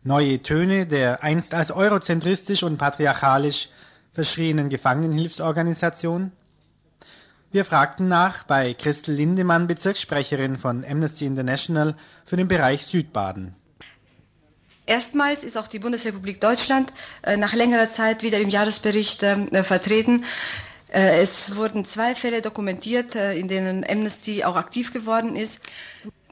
[0.04, 3.70] Neue Töne der einst als eurozentristisch und patriarchalisch
[4.12, 6.30] verschrienen Gefangenenhilfsorganisation.
[7.50, 13.56] Wir fragten nach bei Christel Lindemann, Bezirkssprecherin von Amnesty International für den Bereich Südbaden.
[14.86, 20.24] Erstmals ist auch die Bundesrepublik Deutschland äh, nach längerer Zeit wieder im Jahresbericht äh, vertreten.
[20.92, 25.58] Äh, es wurden zwei Fälle dokumentiert, äh, in denen Amnesty auch aktiv geworden ist.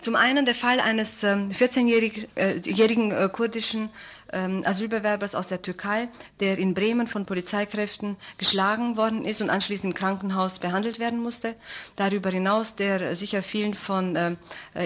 [0.02, 3.90] Zum einen der Fall eines 14-jährigen äh, kurdischen
[4.32, 6.08] ähm, Asylbewerbers aus der Türkei,
[6.40, 11.54] der in Bremen von Polizeikräften geschlagen worden ist und anschließend im Krankenhaus behandelt werden musste.
[11.96, 14.38] Darüber hinaus der sicher vielen von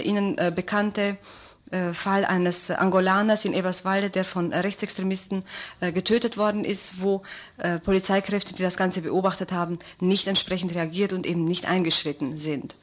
[0.02, 1.16] Ihnen bekannte
[1.92, 5.42] Fall eines Angolaners in Eberswalde, der von Rechtsextremisten
[5.80, 7.22] getötet worden ist, wo
[7.84, 12.74] Polizeikräfte, die das Ganze beobachtet haben, nicht entsprechend reagiert und eben nicht eingeschritten sind.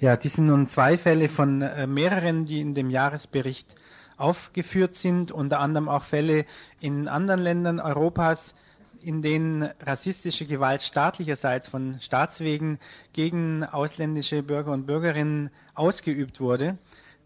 [0.00, 3.74] Ja, dies sind nun zwei Fälle von äh, mehreren, die in dem Jahresbericht
[4.16, 6.46] aufgeführt sind, unter anderem auch Fälle
[6.80, 8.54] in anderen Ländern Europas,
[9.02, 12.78] in denen rassistische Gewalt staatlicherseits von Staatswegen
[13.12, 16.76] gegen ausländische Bürger und Bürgerinnen ausgeübt wurde.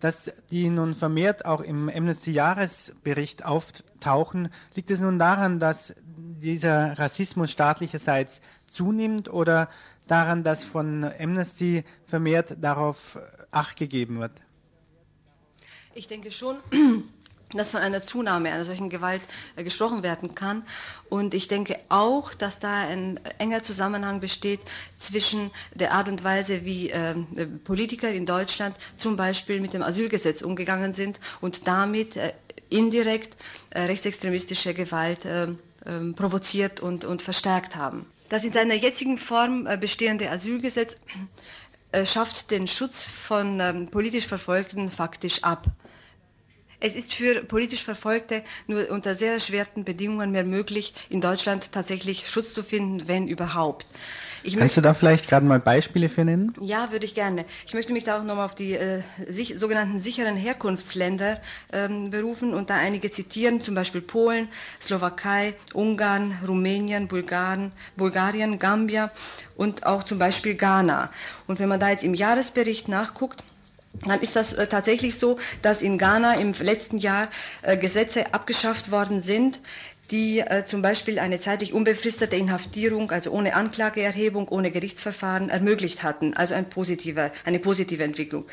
[0.00, 7.50] Dass die nun vermehrt auch im Amnesty-Jahresbericht auftauchen, liegt es nun daran, dass dieser Rassismus
[7.50, 9.68] staatlicherseits zunimmt oder
[10.06, 13.18] daran, dass von Amnesty vermehrt darauf
[13.50, 14.32] Acht gegeben wird?
[15.94, 16.58] Ich denke schon,
[17.54, 19.22] dass von einer Zunahme einer solchen Gewalt
[19.56, 20.62] äh, gesprochen werden kann.
[21.08, 24.61] Und ich denke auch, dass da ein enger Zusammenhang besteht
[24.98, 27.14] zwischen der Art und Weise, wie äh,
[27.64, 32.32] Politiker in Deutschland zum Beispiel mit dem Asylgesetz umgegangen sind und damit äh,
[32.68, 33.37] indirekt
[33.70, 35.48] äh, rechtsextremistische Gewalt äh,
[35.87, 38.04] ähm, provoziert und, und verstärkt haben.
[38.28, 40.96] Das in seiner jetzigen Form bestehende Asylgesetz
[42.04, 45.64] schafft den Schutz von ähm, politisch Verfolgten faktisch ab.
[46.80, 52.28] Es ist für politisch Verfolgte nur unter sehr erschwerten Bedingungen mehr möglich, in Deutschland tatsächlich
[52.28, 53.86] Schutz zu finden, wenn überhaupt.
[54.44, 56.54] Ich Kannst du da vielleicht gerade mal Beispiele für nennen?
[56.60, 57.44] Ja, würde ich gerne.
[57.66, 61.40] Ich möchte mich da auch nochmal auf die äh, sich, sogenannten sicheren Herkunftsländer
[61.72, 64.48] ähm, berufen und da einige zitieren, zum Beispiel Polen,
[64.80, 69.10] Slowakei, Ungarn, Rumänien, Bulgarien, Bulgarien, Gambia
[69.56, 71.10] und auch zum Beispiel Ghana.
[71.48, 73.42] Und wenn man da jetzt im Jahresbericht nachguckt,
[74.07, 77.29] dann ist das äh, tatsächlich so, dass in Ghana im letzten Jahr
[77.62, 79.61] äh, Gesetze abgeschafft worden sind,
[80.11, 86.35] die äh, zum Beispiel eine zeitlich unbefristete Inhaftierung, also ohne Anklageerhebung, ohne Gerichtsverfahren ermöglicht hatten.
[86.35, 86.66] Also ein
[87.44, 88.46] eine positive Entwicklung.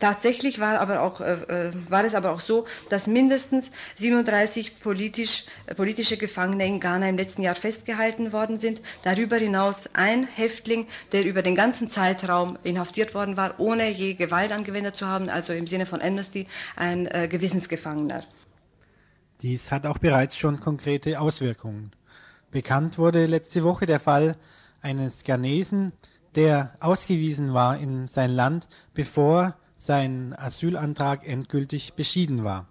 [0.00, 1.34] Tatsächlich war, aber auch, äh,
[1.68, 7.06] äh, war es aber auch so, dass mindestens 37 politisch, äh, politische Gefangene in Ghana
[7.06, 8.80] im letzten Jahr festgehalten worden sind.
[9.02, 14.52] Darüber hinaus ein Häftling, der über den ganzen Zeitraum inhaftiert worden war, ohne je Gewalt
[14.52, 18.24] angewendet zu haben, also im Sinne von Amnesty ein äh, Gewissensgefangener.
[19.42, 21.92] Dies hat auch bereits schon konkrete Auswirkungen.
[22.50, 24.36] Bekannt wurde letzte Woche der Fall
[24.80, 25.92] eines Ghanesen,
[26.36, 29.56] der ausgewiesen war in sein Land, bevor
[29.90, 32.68] sein Asylantrag endgültig beschieden war.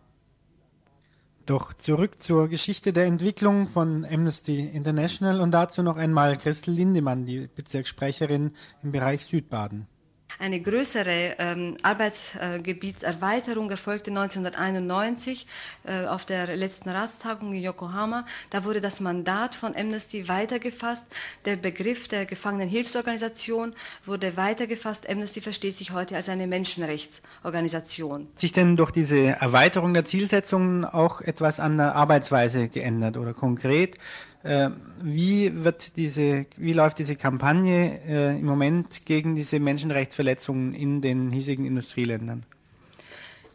[1.46, 7.26] Doch zurück zur Geschichte der Entwicklung von Amnesty International und dazu noch einmal Christel Lindemann,
[7.26, 8.54] die Bezirkssprecherin
[8.84, 9.89] im Bereich Südbaden.
[10.38, 15.48] Eine größere ähm, Arbeitsgebietserweiterung erfolgte 1991
[15.86, 18.26] äh, auf der letzten Ratstagung in Yokohama.
[18.50, 21.04] Da wurde das Mandat von Amnesty weitergefasst.
[21.46, 23.74] Der Begriff der Gefangenenhilfsorganisation
[24.06, 25.10] wurde weitergefasst.
[25.10, 28.28] Amnesty versteht sich heute als eine Menschenrechtsorganisation.
[28.34, 33.34] Hat sich denn durch diese Erweiterung der Zielsetzungen auch etwas an der Arbeitsweise geändert oder
[33.34, 33.98] konkret?
[34.44, 34.70] Äh,
[35.02, 41.30] wie wird diese, wie läuft diese Kampagne äh, im Moment gegen diese Menschenrechtsverletzungen in den
[41.32, 42.44] hiesigen Industrieländern?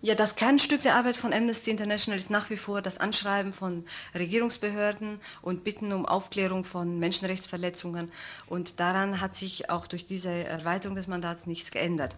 [0.03, 3.87] Ja, das Kernstück der Arbeit von Amnesty International ist nach wie vor das Anschreiben von
[4.15, 8.13] Regierungsbehörden und Bitten um Aufklärung von Menschenrechtsverletzungen.
[8.47, 12.15] Und daran hat sich auch durch diese Erweiterung des Mandats nichts geändert.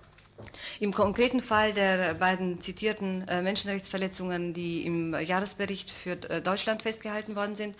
[0.81, 7.37] Im konkreten Fall der beiden zitierten äh, Menschenrechtsverletzungen, die im Jahresbericht für äh, Deutschland festgehalten
[7.37, 7.77] worden sind,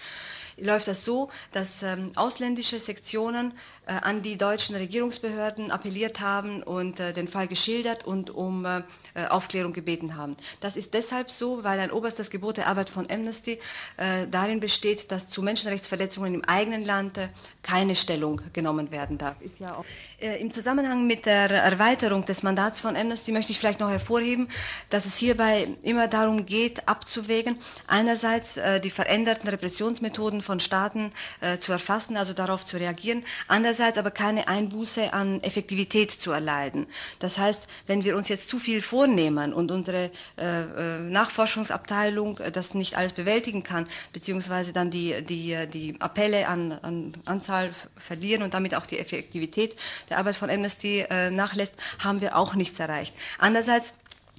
[0.57, 3.53] läuft das so, dass ähm, ausländische Sektionen
[3.87, 8.83] äh, an die deutschen Regierungsbehörden appelliert haben und äh, den Fall geschildert und um äh,
[9.15, 10.37] äh Aufklärung gebeten haben.
[10.61, 13.59] Das ist deshalb so, weil ein oberstes Gebot der Arbeit von Amnesty
[13.97, 17.19] äh, darin besteht, dass zu Menschenrechtsverletzungen im eigenen Land
[17.63, 19.41] keine Stellung genommen werden darf.
[19.41, 19.85] Ist ja auch
[20.19, 24.49] Im Zusammenhang mit der Erweiterung des Mandats von Amnesty möchte ich vielleicht noch hervorheben,
[24.89, 31.11] dass es hierbei immer darum geht, abzuwägen, einerseits äh, die veränderten Repressionsmethoden von Staaten
[31.43, 36.87] äh, zu erfassen, also darauf zu reagieren, andererseits aber keine Einbuße an Effektivität zu erleiden.
[37.19, 42.51] Das heißt, wenn wir uns jetzt zu viel vornehmen und unsere äh, äh Nachforschungsabteilung äh,
[42.51, 48.43] das nicht alles bewältigen kann, beziehungsweise dann die, die, die Appelle an, an Anzahl verlieren
[48.43, 49.77] und damit auch die Effektivität,
[50.09, 53.15] der Arbeit von Amnesty äh, nachlässt, haben wir auch nichts erreicht.
[53.39, 53.95] Andererseits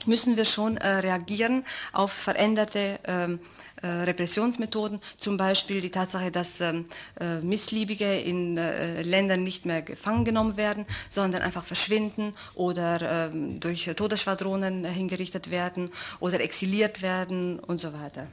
[0.06, 3.40] müssen wir schon äh, reagieren auf veränderte ähm,
[3.82, 6.86] äh, Repressionsmethoden, zum Beispiel die Tatsache, dass ähm,
[7.20, 13.60] äh, Missliebige in äh, Ländern nicht mehr gefangen genommen werden, sondern einfach verschwinden oder ähm,
[13.60, 15.90] durch Todesschwadronen hingerichtet werden
[16.20, 18.28] oder exiliert werden und so weiter.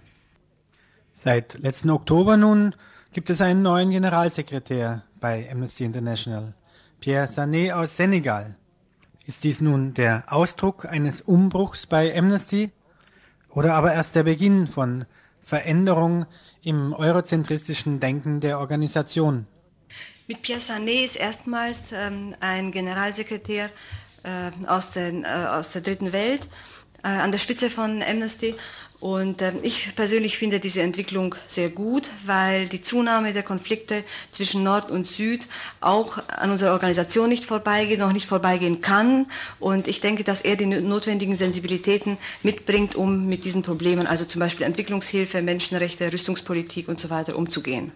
[1.14, 2.74] Seit letzten Oktober nun
[3.12, 6.54] gibt es einen neuen Generalsekretär bei Amnesty International,
[7.04, 8.56] Pierre Sané aus Senegal.
[9.26, 12.70] Ist dies nun der Ausdruck eines Umbruchs bei Amnesty
[13.50, 15.04] oder aber erst der Beginn von
[15.38, 16.24] Veränderung
[16.62, 19.46] im eurozentristischen Denken der Organisation?
[20.28, 23.68] Mit Pierre Sané ist erstmals ähm, ein Generalsekretär
[24.22, 26.48] äh, aus, den, äh, aus der dritten Welt
[27.02, 28.54] äh, an der Spitze von Amnesty
[29.00, 34.62] und äh, ich persönlich finde diese Entwicklung sehr gut, weil die Zunahme der Konflikte zwischen
[34.62, 35.46] Nord und Süd
[35.80, 39.26] auch an unserer Organisation nicht vorbeigeht, noch nicht vorbeigehen kann.
[39.60, 44.40] Und ich denke, dass er die notwendigen Sensibilitäten mitbringt, um mit diesen Problemen, also zum
[44.40, 47.92] Beispiel Entwicklungshilfe, Menschenrechte, Rüstungspolitik und so weiter, umzugehen.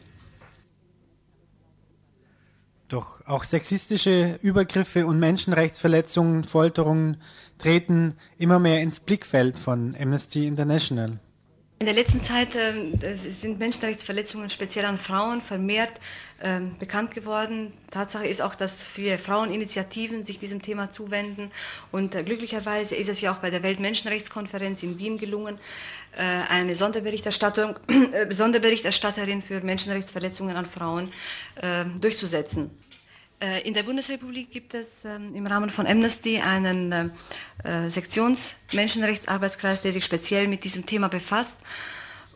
[2.89, 7.19] Doch auch sexistische Übergriffe und Menschenrechtsverletzungen, Folterungen
[7.59, 11.19] treten immer mehr ins Blickfeld von Amnesty International.
[11.81, 15.93] In der letzten Zeit äh, sind Menschenrechtsverletzungen speziell an Frauen vermehrt
[16.41, 17.73] äh, bekannt geworden.
[17.93, 21.53] Tatsache ist auch, dass viele Fraueninitiativen sich diesem Thema zuwenden.
[21.93, 25.57] Und äh, glücklicherweise ist es ja auch bei der Weltmenschenrechtskonferenz in Wien gelungen,
[26.17, 27.77] äh, eine Sonderberichterstattung,
[28.13, 31.13] äh, Sonderberichterstatterin für Menschenrechtsverletzungen an Frauen
[31.63, 32.71] äh, durchzusetzen.
[33.41, 37.09] Äh, in der Bundesrepublik gibt es ähm, im Rahmen von Amnesty einen äh,
[37.62, 41.61] äh, Sektions-Menschenrechtsarbeitskreis, der sich speziell mit diesem Thema befasst.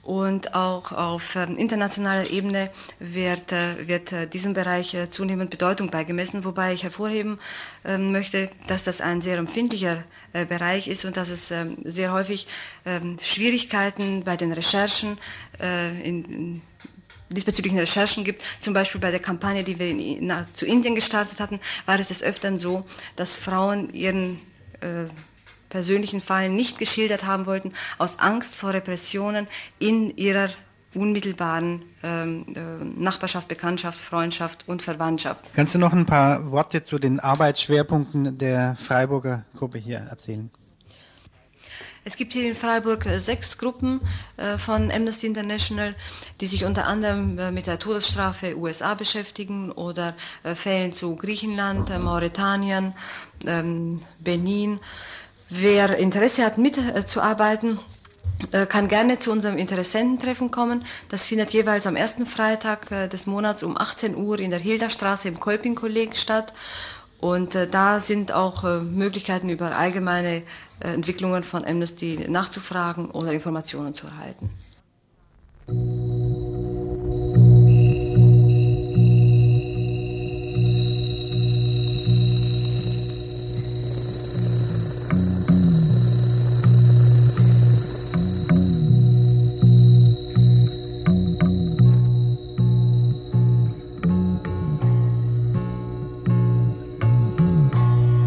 [0.04, 6.82] Und auch auf ähm, internationaler Ebene wird, wird diesem Bereich zunehmend Bedeutung beigemessen, wobei ich
[6.82, 7.38] hervorheben
[7.84, 12.48] ähm, möchte, dass das ein sehr empfindlicher Bereich ist und dass es sehr häufig
[13.22, 15.18] Schwierigkeiten bei den Recherchen
[16.02, 16.62] in,
[17.34, 18.42] diesbezüglichen Recherchen gibt.
[18.60, 22.08] Zum Beispiel bei der Kampagne, die wir in, na, zu Indien gestartet hatten, war es
[22.08, 22.84] des Öfteren so,
[23.16, 24.38] dass Frauen ihren
[24.80, 25.04] äh,
[25.68, 29.46] persönlichen Fall nicht geschildert haben wollten, aus Angst vor Repressionen
[29.78, 30.50] in ihrer
[30.94, 35.40] unmittelbaren ähm, äh, Nachbarschaft, Bekanntschaft, Freundschaft und Verwandtschaft.
[35.54, 40.50] Kannst du noch ein paar Worte zu den Arbeitsschwerpunkten der Freiburger Gruppe hier erzählen?
[42.04, 44.00] Es gibt hier in Freiburg äh, sechs Gruppen
[44.36, 45.94] äh, von Amnesty International,
[46.40, 50.14] die sich unter anderem äh, mit der Todesstrafe USA beschäftigen oder
[50.54, 52.94] Fällen zu Griechenland, Mauretanien,
[53.46, 54.80] ähm, Benin.
[55.48, 57.78] Wer Interesse hat, mitzuarbeiten,
[58.70, 60.84] kann gerne zu unserem Interessententreffen kommen.
[61.10, 65.38] Das findet jeweils am ersten Freitag des Monats um 18 Uhr in der Hilderstraße im
[65.38, 66.52] Kolping-Kolleg statt.
[67.22, 70.42] Und äh, da sind auch äh, Möglichkeiten über allgemeine
[70.80, 74.50] äh, Entwicklungen von Amnesty nachzufragen oder Informationen zu erhalten.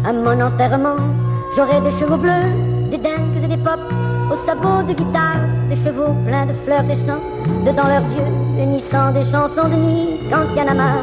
[0.06, 0.98] À mon enterrement,
[1.56, 2.46] j'aurai des chevaux bleus,
[2.92, 3.92] des dingues et des pops,
[4.30, 7.20] aux sabots de guitare, des chevaux pleins de fleurs des champs,
[7.64, 11.02] dedans leurs yeux, hennissant des chansons de nuit, quand y en a marre.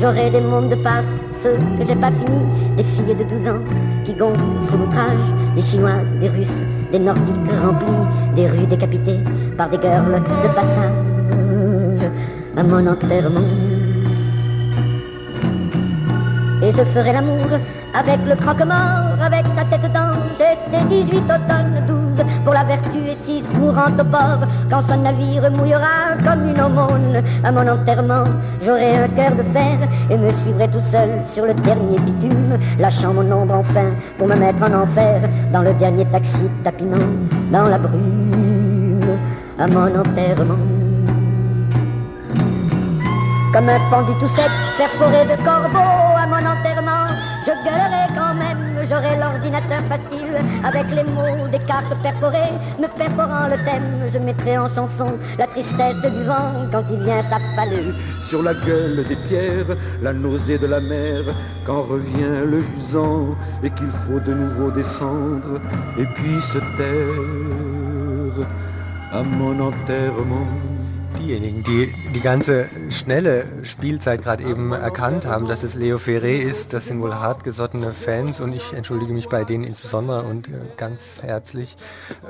[0.00, 2.40] J'aurai des mômes de passe, ceux que j'ai pas fini,
[2.74, 3.64] des filles de 12 ans
[4.06, 9.20] qui gonflent sous l'outrage, des chinoises, des russes, des nordiques remplis, des rues décapitées
[9.58, 12.10] par des girls de passage.
[12.56, 13.77] À mon enterrement,
[16.68, 17.48] et je ferai l'amour
[17.94, 22.98] avec le croque-mort, avec sa tête d'ange et ses 18 automnes, 12 pour la vertu
[22.98, 27.22] et 6 mourant au port quand son navire mouillera comme une aumône.
[27.42, 28.24] À mon enterrement,
[28.64, 29.78] j'aurai un cœur de fer
[30.10, 34.36] et me suivrai tout seul sur le dernier bitume, lâchant mon ombre enfin pour me
[34.36, 36.98] mettre en enfer dans le dernier taxi tapinant
[37.50, 39.16] dans la brume.
[39.58, 40.77] À mon enterrement
[43.52, 47.06] comme un pendu tout sec, perforé de corbeaux à mon enterrement.
[47.46, 53.48] Je gueulerai quand même, j'aurai l'ordinateur facile, avec les mots des cartes perforées, me perforant
[53.48, 54.08] le thème.
[54.12, 57.92] Je mettrai en chanson la tristesse du vent quand il vient s'affaler.
[58.22, 61.22] Sur la gueule des pierres, la nausée de la mer,
[61.64, 65.60] quand revient le jusant et qu'il faut de nouveau descendre
[65.96, 68.46] et puis se taire
[69.12, 70.46] à mon enterrement.
[71.18, 76.72] Diejenigen, die die ganze schnelle Spielzeit gerade eben erkannt haben, dass es Leo Ferré ist,
[76.72, 81.18] das sind wohl hartgesottene Fans und ich entschuldige mich bei denen insbesondere und äh, ganz
[81.22, 81.76] herzlich.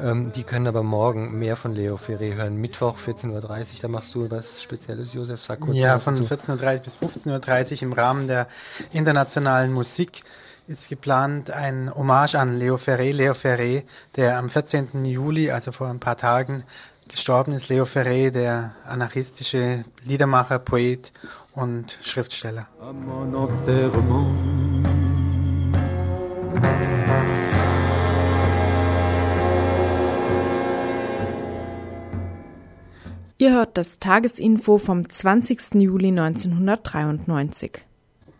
[0.02, 2.56] Ähm, die können aber morgen mehr von Leo Ferré hören.
[2.56, 5.76] Mittwoch 14.30 Uhr, da machst du was Spezielles, Josef, sag kurz.
[5.76, 8.48] Ja, von 14.30 Uhr bis 15.30 Uhr im Rahmen der
[8.92, 10.22] internationalen Musik
[10.68, 13.12] ist geplant ein Hommage an Leo Ferré.
[13.12, 13.84] Leo Ferré,
[14.16, 15.04] der am 14.
[15.06, 16.62] Juli, also vor ein paar Tagen,
[17.08, 21.12] Gestorben ist Leo Ferré, der anarchistische Liedermacher, Poet
[21.54, 22.68] und Schriftsteller.
[33.38, 35.74] Ihr hört das Tagesinfo vom 20.
[35.74, 37.84] Juli 1993.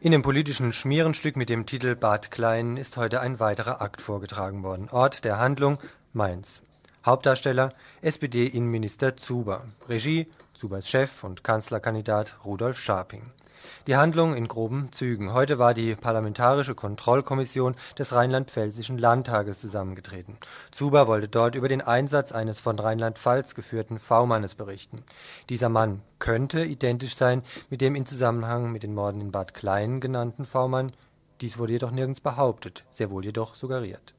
[0.01, 4.63] In dem politischen Schmierenstück mit dem Titel Bad Klein ist heute ein weiterer Akt vorgetragen
[4.63, 4.89] worden.
[4.91, 5.79] Ort der Handlung
[6.13, 6.61] Mainz.
[7.07, 13.23] Hauptdarsteller SPD-Innenminister Zuber, Regie Zubers Chef und Kanzlerkandidat Rudolf Scharping.
[13.89, 15.33] Die Handlung in groben Zügen.
[15.33, 20.37] Heute war die Parlamentarische Kontrollkommission des Rheinland-Pfälzischen Landtages zusammengetreten.
[20.71, 25.03] Zuber wollte dort über den Einsatz eines von Rheinland-Pfalz geführten V-Mannes berichten.
[25.49, 30.01] Dieser Mann könnte identisch sein mit dem in Zusammenhang mit den Morden in Bad Klein
[30.01, 30.93] genannten V-Mann.
[31.41, 34.15] Dies wurde jedoch nirgends behauptet, sehr wohl jedoch suggeriert.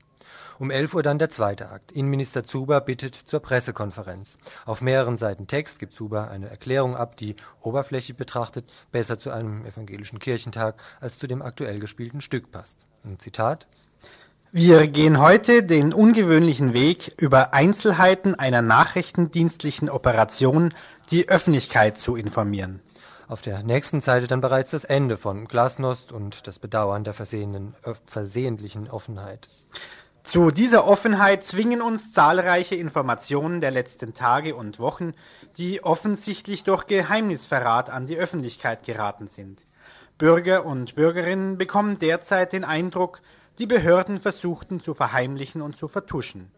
[0.59, 1.93] Um 11 Uhr dann der zweite Akt.
[1.93, 4.37] Innenminister Zuber bittet zur Pressekonferenz.
[4.65, 9.65] Auf mehreren Seiten Text gibt Zuber eine Erklärung ab, die oberflächlich betrachtet besser zu einem
[9.65, 12.85] evangelischen Kirchentag als zu dem aktuell gespielten Stück passt.
[13.05, 13.67] Ein Zitat.
[14.51, 20.73] Wir gehen heute den ungewöhnlichen Weg, über Einzelheiten einer nachrichtendienstlichen Operation
[21.09, 22.81] die Öffentlichkeit zu informieren.
[23.29, 28.89] Auf der nächsten Seite dann bereits das Ende von Glasnost und das Bedauern der versehentlichen
[28.89, 29.47] Offenheit.
[30.23, 35.13] Zu dieser Offenheit zwingen uns zahlreiche Informationen der letzten Tage und Wochen,
[35.57, 39.65] die offensichtlich durch Geheimnisverrat an die Öffentlichkeit geraten sind.
[40.19, 43.21] Bürger und Bürgerinnen bekommen derzeit den Eindruck,
[43.57, 46.51] die Behörden versuchten zu verheimlichen und zu vertuschen.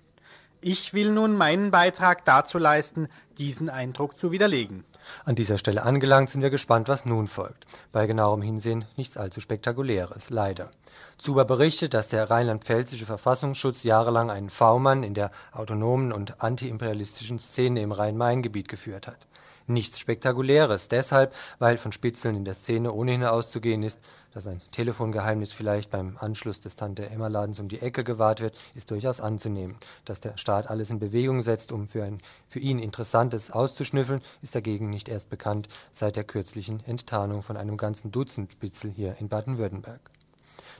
[0.60, 3.08] Ich will nun meinen Beitrag dazu leisten,
[3.38, 4.84] diesen Eindruck zu widerlegen.
[5.26, 7.66] An dieser Stelle angelangt sind wir gespannt, was nun folgt.
[7.92, 10.72] Bei genauerem Hinsehen nichts allzu Spektakuläres, leider.
[11.18, 17.82] Zuber berichtet, dass der rheinland-pfälzische Verfassungsschutz jahrelang einen V-Mann in der autonomen und antiimperialistischen Szene
[17.82, 19.28] im Rhein-Main-Gebiet geführt hat.
[19.68, 24.00] Nichts Spektakuläres, deshalb, weil von Spitzeln in der Szene ohnehin auszugehen ist,
[24.34, 29.20] dass ein Telefongeheimnis vielleicht beim Anschluss des Tante-Emma-Ladens um die Ecke gewahrt wird, ist durchaus
[29.20, 29.78] anzunehmen.
[30.06, 34.56] Dass der Staat alles in Bewegung setzt, um für ein für ihn Interessantes auszuschnüffeln, ist
[34.56, 39.28] dagegen nicht erst bekannt seit der kürzlichen Enttarnung von einem ganzen Dutzend Spitzel hier in
[39.28, 40.00] Baden-Württemberg.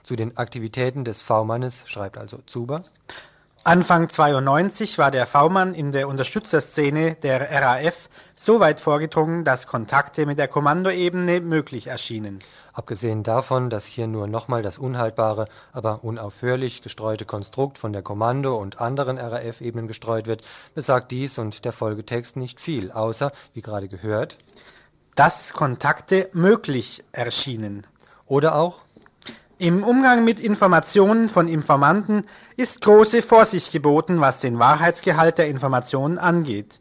[0.02, 2.82] Zu den Aktivitäten des V-Mannes schreibt also Zuber.
[3.64, 10.26] Anfang 92 war der V-Mann in der Unterstützerszene der RAF so weit vorgedrungen, dass Kontakte
[10.26, 12.40] mit der Kommandoebene möglich erschienen.
[12.72, 18.56] Abgesehen davon, dass hier nur nochmal das unhaltbare, aber unaufhörlich gestreute Konstrukt von der Kommando
[18.56, 20.42] und anderen RAF-Ebenen gestreut wird,
[20.74, 24.38] besagt dies und der Folgetext nicht viel, außer, wie gerade gehört,
[25.14, 27.86] dass Kontakte möglich erschienen.
[28.26, 28.86] Oder auch
[29.62, 32.24] im Umgang mit Informationen von Informanten
[32.56, 36.80] ist große Vorsicht geboten, was den Wahrheitsgehalt der Informationen angeht.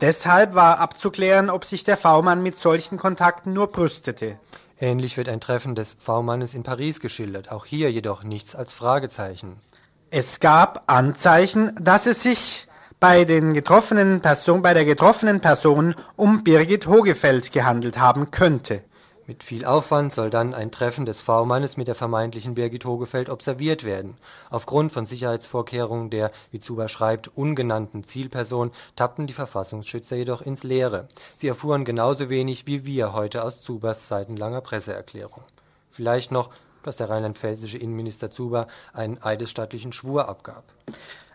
[0.00, 4.40] Deshalb war abzuklären, ob sich der V-Mann mit solchen Kontakten nur brüstete.
[4.80, 9.60] Ähnlich wird ein Treffen des V-Mannes in Paris geschildert, auch hier jedoch nichts als Fragezeichen.
[10.08, 12.66] Es gab Anzeichen, dass es sich
[12.98, 18.84] bei, den getroffenen Person, bei der getroffenen Person um Birgit Hogefeld gehandelt haben könnte.
[19.28, 23.82] Mit viel Aufwand soll dann ein Treffen des V-Mannes mit der vermeintlichen Birgit Hogefeld observiert
[23.82, 24.16] werden.
[24.50, 31.08] Aufgrund von Sicherheitsvorkehrungen der, wie Zuber schreibt, ungenannten Zielperson tappten die Verfassungsschützer jedoch ins Leere.
[31.34, 35.42] Sie erfuhren genauso wenig wie wir heute aus Zubers seitenlanger Presseerklärung.
[35.90, 36.50] Vielleicht noch,
[36.84, 40.62] dass der rheinland-pfälzische Innenminister Zuber einen eidesstattlichen Schwur abgab.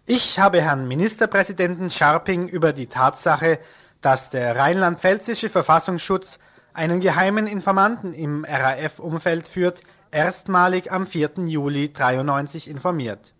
[0.06, 3.60] Ich habe Herrn Ministerpräsidenten Scharping über die Tatsache,
[4.00, 6.40] dass der rheinland-pfälzische Verfassungsschutz
[6.74, 11.32] einen geheimen Informanten im RAF-Umfeld führt, erstmalig am 4.
[11.46, 13.34] Juli 93 informiert.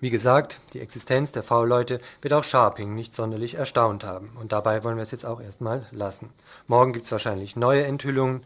[0.00, 4.30] Wie gesagt, die Existenz der V-Leute wird auch Sharping nicht sonderlich erstaunt haben.
[4.40, 6.30] Und dabei wollen wir es jetzt auch erstmal lassen.
[6.68, 8.42] Morgen gibt es wahrscheinlich neue Enthüllungen,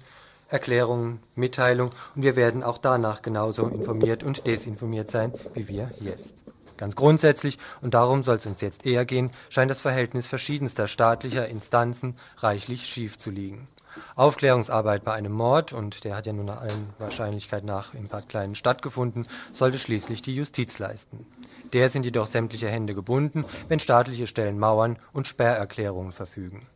[0.49, 6.35] Erklärungen, Mitteilungen und wir werden auch danach genauso informiert und desinformiert sein, wie wir jetzt.
[6.79, 11.49] Ganz grundsätzlich, und darum soll es uns jetzt eher gehen, scheint das Verhältnis verschiedenster staatlicher
[11.49, 13.69] Instanzen reichlich schief zu liegen.
[14.17, 18.55] Aufklärungsarbeit bei einem Mord, und der hat ja nun allen Wahrscheinlichkeit nach in Bad Kleinen
[18.55, 21.27] stattgefunden, sollte schließlich die Justiz leisten.
[21.73, 26.67] Der sind jedoch sämtliche Hände gebunden, wenn staatliche Stellen Mauern und Sperrerklärungen verfügen.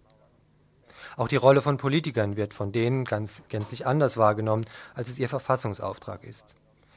[1.16, 5.30] Auch die Rolle von Politikern wird von denen ganz gänzlich anders wahrgenommen, als es ihr
[5.30, 6.56] Verfassungsauftrag ist.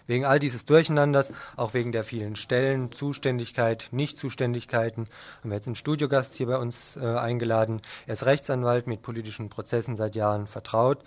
[0.09, 5.07] Wegen all dieses Durcheinanders, auch wegen der vielen Stellen, Zuständigkeit, Nichtzuständigkeiten,
[5.39, 7.79] haben wir jetzt einen Studiogast hier bei uns äh, eingeladen.
[8.07, 11.03] Er ist Rechtsanwalt mit politischen Prozessen seit Jahren vertraut.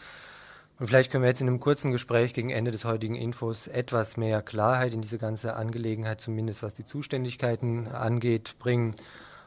[0.78, 4.16] Und vielleicht können wir jetzt in einem kurzen Gespräch gegen Ende des heutigen Infos etwas
[4.16, 8.94] mehr Klarheit in diese ganze Angelegenheit, zumindest was die Zuständigkeiten angeht, bringen.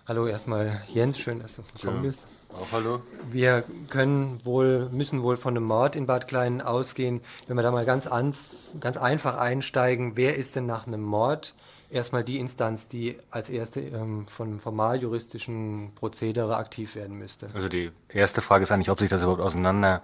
[0.07, 2.01] Hallo erstmal Jens, schön, dass du gekommen ja.
[2.03, 2.25] bist.
[2.53, 3.01] Auch hallo.
[3.31, 7.21] Wir können wohl, müssen wohl von einem Mord in Bad Kleinen ausgehen.
[7.47, 8.35] Wenn wir da mal ganz, an,
[8.79, 11.55] ganz einfach einsteigen, wer ist denn nach einem Mord
[11.89, 17.47] erstmal die Instanz, die als erste ähm, von formal juristischen Prozedere aktiv werden müsste?
[17.55, 20.03] Also die erste Frage ist eigentlich, ob sich das überhaupt auseinander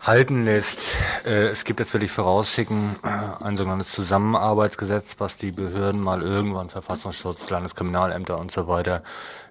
[0.00, 0.96] halten lässt.
[1.24, 6.22] Äh, es gibt, das will ich vorausschicken, äh, ein sogenanntes Zusammenarbeitsgesetz, was die Behörden mal
[6.22, 9.02] irgendwann, Verfassungsschutz, Landeskriminalämter und so weiter,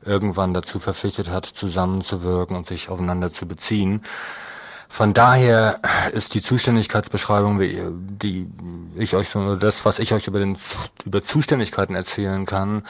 [0.03, 4.03] irgendwann dazu verpflichtet hat, zusammenzuwirken und sich aufeinander zu beziehen.
[4.89, 5.81] Von daher
[6.13, 8.47] ist die Zuständigkeitsbeschreibung, die
[8.95, 10.57] ich euch so, das, was ich euch über, den,
[11.05, 12.83] über Zuständigkeiten erzählen kann,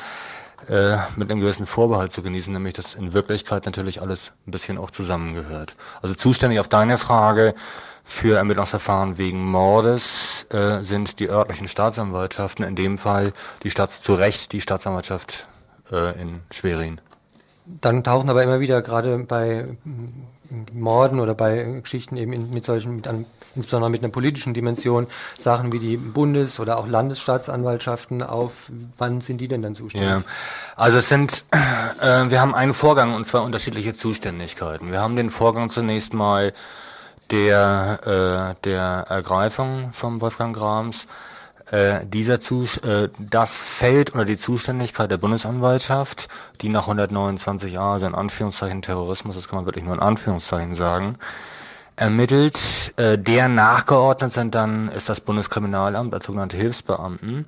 [0.70, 4.78] äh, mit einem gewissen Vorbehalt zu genießen, nämlich dass in Wirklichkeit natürlich alles ein bisschen
[4.78, 5.76] auch zusammengehört.
[6.02, 7.54] Also zuständig auf deine Frage
[8.04, 13.34] für Ermittlungsverfahren wegen Mordes äh, sind die örtlichen Staatsanwaltschaften, in dem Fall
[13.64, 15.48] die Stadt, zu Recht die Staatsanwaltschaft
[15.92, 17.02] äh, in Schwerin.
[17.82, 19.66] Dann tauchen aber immer wieder gerade bei
[20.72, 25.08] Morden oder bei Geschichten eben mit solchen, mit einem, insbesondere mit einer politischen Dimension,
[25.38, 28.72] Sachen wie die Bundes- oder auch Landesstaatsanwaltschaften auf.
[28.98, 30.10] Wann sind die denn dann zuständig?
[30.10, 30.24] Ja.
[30.76, 31.46] Also es sind,
[32.02, 34.92] äh, wir haben einen Vorgang und zwar unterschiedliche Zuständigkeiten.
[34.92, 36.54] Wir haben den Vorgang zunächst mal
[37.32, 41.08] der, äh, der Ergreifung vom Wolfgang Grams
[41.72, 46.28] äh, dieser Zus äh, das fällt unter die Zuständigkeit der Bundesanwaltschaft,
[46.62, 51.18] die nach 129a, also in Anführungszeichen Terrorismus, das kann man wirklich nur in Anführungszeichen sagen,
[51.98, 52.94] ermittelt.
[52.96, 57.46] Äh, der nachgeordnet sind dann ist das Bundeskriminalamt als sogenannte Hilfsbeamten.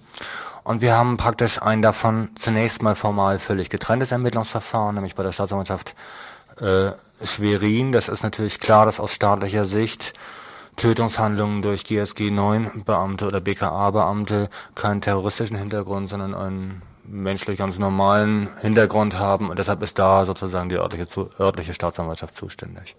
[0.64, 5.32] Und wir haben praktisch ein davon zunächst mal formal völlig getrenntes Ermittlungsverfahren, nämlich bei der
[5.32, 5.96] Staatsanwaltschaft
[6.60, 6.92] äh,
[7.24, 7.92] Schwerin.
[7.92, 10.14] Das ist natürlich klar, dass aus staatlicher Sicht
[10.80, 17.78] Tötungshandlungen durch GSG 9 Beamte oder BKA Beamte keinen terroristischen Hintergrund, sondern einen menschlich ganz
[17.80, 21.08] normalen Hintergrund haben und deshalb ist da sozusagen die örtliche,
[21.38, 22.96] örtliche Staatsanwaltschaft zuständig.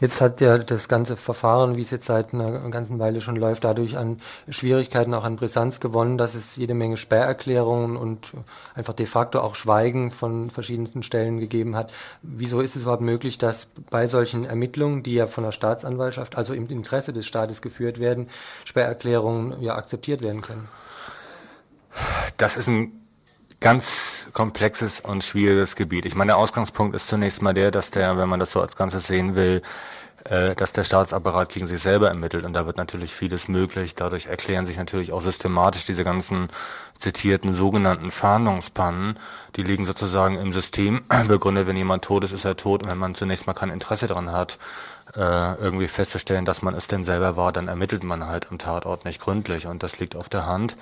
[0.00, 3.64] Jetzt hat ja das ganze Verfahren, wie es jetzt seit einer ganzen Weile schon läuft,
[3.64, 4.16] dadurch an
[4.48, 8.32] Schwierigkeiten, auch an Brisanz gewonnen, dass es jede Menge Sperrerklärungen und
[8.74, 11.92] einfach de facto auch Schweigen von verschiedensten Stellen gegeben hat.
[12.22, 16.54] Wieso ist es überhaupt möglich, dass bei solchen Ermittlungen, die ja von der Staatsanwaltschaft, also
[16.54, 18.28] im Interesse des Staates geführt werden,
[18.64, 20.66] Sperrerklärungen ja akzeptiert werden können?
[22.38, 22.99] Das ist ein
[23.60, 26.06] ganz komplexes und schwieriges Gebiet.
[26.06, 28.74] Ich meine, der Ausgangspunkt ist zunächst mal der, dass der, wenn man das so als
[28.74, 29.62] Ganzes sehen will,
[30.24, 33.94] äh, dass der Staatsapparat gegen sich selber ermittelt und da wird natürlich vieles möglich.
[33.94, 36.48] Dadurch erklären sich natürlich auch systematisch diese ganzen
[36.98, 39.18] zitierten sogenannten Fahndungspannen.
[39.56, 41.66] Die liegen sozusagen im System begründet.
[41.66, 44.32] Wenn jemand tot ist, ist er tot und wenn man zunächst mal kein Interesse daran
[44.32, 44.58] hat,
[45.16, 49.04] äh, irgendwie festzustellen, dass man es denn selber war, dann ermittelt man halt am Tatort
[49.04, 50.76] nicht gründlich und das liegt auf der Hand.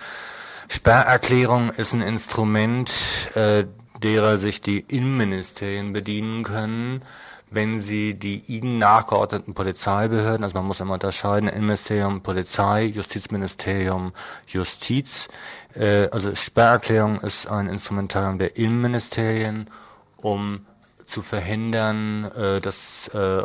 [0.69, 2.93] Sperrerklärung ist ein Instrument,
[3.35, 3.65] äh,
[4.03, 7.03] derer sich die Innenministerien bedienen können,
[7.51, 14.13] wenn sie die ihnen nachgeordneten Polizeibehörden, also man muss immer unterscheiden, Innenministerium, Polizei, Justizministerium,
[14.47, 15.29] Justiz,
[15.75, 19.71] äh, also Sperrerklärung ist ein Instrumentarium der Innenministerien,
[20.19, 20.67] um
[21.09, 23.43] zu verhindern, äh, dass äh,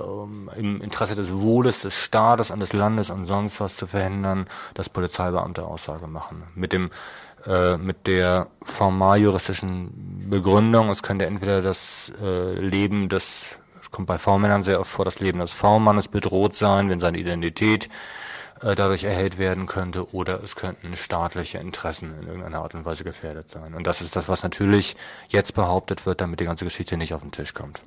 [0.57, 4.89] im Interesse des Wohles des Staates und des Landes und sonst was zu verhindern, dass
[4.89, 6.43] Polizeibeamte Aussage machen.
[6.55, 6.91] Mit dem
[7.45, 13.43] äh, mit der formal juristischen Begründung, es könnte entweder das äh, Leben des,
[13.81, 17.17] es kommt bei V-Männern sehr oft vor, das Leben des V-Mannes bedroht sein, wenn seine
[17.17, 17.89] Identität
[18.63, 23.49] dadurch erhellt werden könnte oder es könnten staatliche Interessen in irgendeiner Art und Weise gefährdet
[23.49, 23.73] sein.
[23.73, 24.95] Und das ist das, was natürlich
[25.27, 27.81] jetzt behauptet wird, damit die ganze Geschichte nicht auf den Tisch kommt.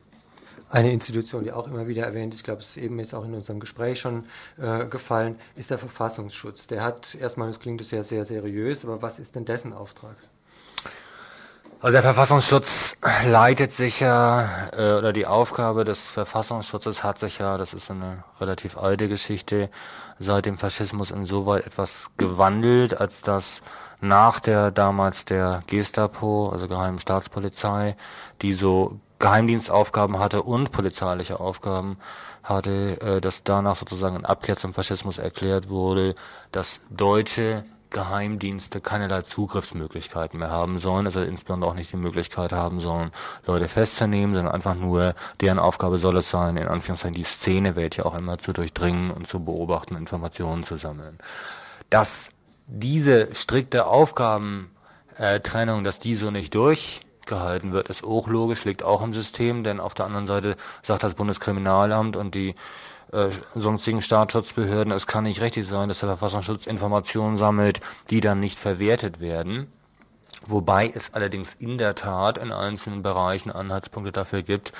[0.68, 3.24] Eine Institution, die auch immer wieder erwähnt ist, ich glaube, es ist eben jetzt auch
[3.24, 4.26] in unserem Gespräch schon
[4.58, 6.66] äh, gefallen, ist der Verfassungsschutz.
[6.66, 10.16] Der hat erstmal, das klingt sehr, sehr seriös, aber was ist denn dessen Auftrag?
[11.86, 17.58] Also der Verfassungsschutz leitet sich ja, äh, oder die Aufgabe des Verfassungsschutzes hat sich ja,
[17.58, 19.70] das ist eine relativ alte Geschichte,
[20.18, 23.62] seit dem Faschismus insoweit etwas gewandelt, als dass
[24.00, 27.96] nach der damals der Gestapo, also geheimen Staatspolizei,
[28.42, 31.98] die so Geheimdienstaufgaben hatte und polizeiliche Aufgaben
[32.42, 36.16] hatte, äh, dass danach sozusagen in Abkehr zum Faschismus erklärt wurde,
[36.50, 42.80] dass Deutsche Geheimdienste keinerlei Zugriffsmöglichkeiten mehr haben sollen, also insbesondere auch nicht die Möglichkeit haben
[42.80, 43.10] sollen,
[43.46, 48.04] Leute festzunehmen, sondern einfach nur, deren Aufgabe soll es sein, in Anführungszeichen die Szenewelt ja
[48.04, 51.18] auch immer zu durchdringen und zu beobachten, Informationen zu sammeln.
[51.90, 52.30] Dass
[52.66, 56.54] diese strikte Aufgabentrennung, dass die so nicht
[57.26, 61.02] durchgehalten wird, ist auch logisch, liegt auch im System, denn auf der anderen Seite sagt
[61.02, 62.54] das Bundeskriminalamt und die
[63.12, 68.40] äh, sonstigen Staatsschutzbehörden, es kann nicht richtig sein, dass der Verfassungsschutz Informationen sammelt, die dann
[68.40, 69.72] nicht verwertet werden.
[70.46, 74.72] Wobei es allerdings in der Tat in einzelnen Bereichen Anhaltspunkte dafür gibt,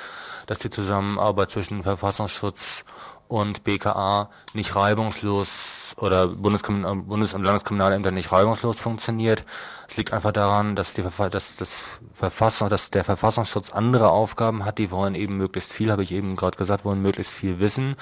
[0.47, 2.85] dass die Zusammenarbeit zwischen Verfassungsschutz
[3.29, 6.63] und BKA nicht reibungslos oder Bundes-
[7.35, 9.43] und Landeskriminalämter nicht reibungslos funktioniert.
[9.89, 14.79] Es liegt einfach daran, dass, die dass das Verfassung, dass der Verfassungsschutz andere Aufgaben hat,
[14.79, 17.97] die wollen eben möglichst viel, habe ich eben gerade gesagt, wollen möglichst viel wissen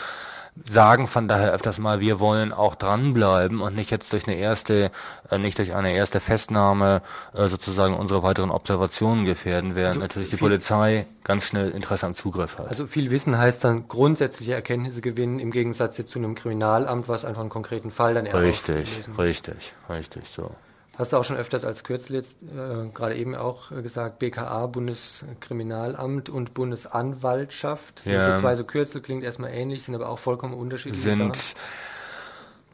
[0.65, 4.91] sagen von daher öfters mal, wir wollen auch dranbleiben und nicht jetzt durch eine erste,
[5.31, 7.03] äh, nicht durch eine erste Festnahme
[7.35, 12.15] äh, sozusagen unsere weiteren Observationen gefährden, während also natürlich die Polizei ganz schnell Interesse am
[12.15, 12.69] Zugriff hat.
[12.69, 17.41] Also viel Wissen heißt dann grundsätzliche Erkenntnisse gewinnen im Gegensatz zu einem Kriminalamt, was einfach
[17.41, 18.69] einen konkreten Fall dann erreicht.
[18.69, 20.51] Richtig, richtig, richtig, so.
[20.97, 26.29] Hast du auch schon öfters als Kürzel jetzt äh, gerade eben auch gesagt, BKA, Bundeskriminalamt
[26.29, 28.01] und Bundesanwaltschaft.
[28.01, 28.37] Sind ja.
[28.37, 31.03] so zwei so Kürzel, klingt erstmal ähnlich, sind aber auch vollkommen unterschiedlich.
[31.03, 31.59] Sind Sachen.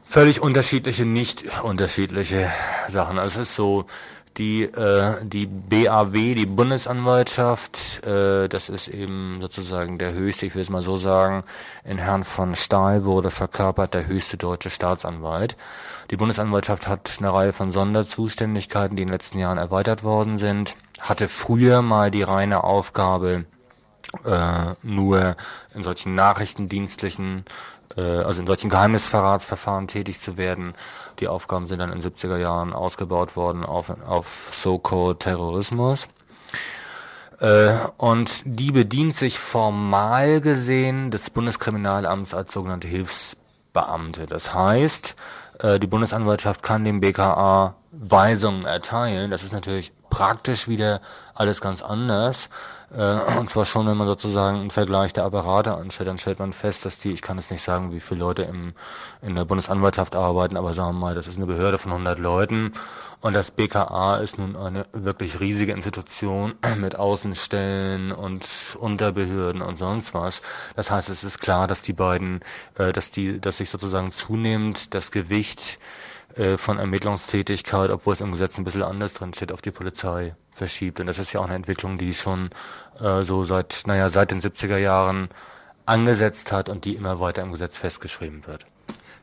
[0.05, 2.51] völlig unterschiedliche, nicht unterschiedliche
[2.89, 3.17] Sachen.
[3.17, 3.85] Also es ist so,
[4.37, 10.61] die, äh, die BAW, die Bundesanwaltschaft, äh, das ist eben sozusagen der höchste, ich will
[10.61, 11.43] es mal so sagen,
[11.83, 15.57] in Herrn von Stahl wurde verkörpert der höchste deutsche Staatsanwalt.
[16.11, 20.75] Die Bundesanwaltschaft hat eine Reihe von Sonderzuständigkeiten, die in den letzten Jahren erweitert worden sind,
[20.99, 23.45] hatte früher mal die reine Aufgabe,
[24.25, 25.35] äh, nur
[25.75, 27.45] in solchen nachrichtendienstlichen
[27.99, 30.73] also in solchen Geheimnisverratsverfahren tätig zu werden.
[31.19, 36.07] Die Aufgaben sind dann in den 70er Jahren ausgebaut worden auf, auf so-called Terrorismus.
[37.39, 44.27] Äh, und die bedient sich formal gesehen des Bundeskriminalamts als sogenannte Hilfsbeamte.
[44.27, 45.15] Das heißt,
[45.59, 49.29] äh, die Bundesanwaltschaft kann dem BKA Weisungen erteilen.
[49.29, 51.01] Das ist natürlich praktisch wieder
[51.35, 52.49] alles ganz anders.
[52.91, 56.51] Äh, und zwar schon, wenn man sozusagen einen Vergleich der Apparate anstellt, dann stellt man
[56.51, 58.73] fest, dass die, ich kann jetzt nicht sagen, wie viele Leute im,
[59.21, 62.73] in der Bundesanwaltschaft arbeiten, aber sagen wir mal, das ist eine Behörde von 100 Leuten
[63.21, 70.15] und das BKA ist nun eine wirklich riesige Institution mit Außenstellen und Unterbehörden und sonst
[70.15, 70.41] was.
[70.75, 72.41] Das heißt, es ist klar, dass die beiden,
[72.79, 75.79] äh, dass die, dass sich sozusagen zunehmend das Gewicht
[76.35, 80.35] äh, von Ermittlungstätigkeit, obwohl es im Gesetz ein bisschen anders drin steht, auf die Polizei
[80.51, 80.99] verschiebt.
[80.99, 82.49] Und das ist ja auch eine Entwicklung, die schon
[82.99, 85.29] äh, so seit, naja, seit den 70er Jahren
[85.85, 88.65] angesetzt hat und die immer weiter im Gesetz festgeschrieben wird.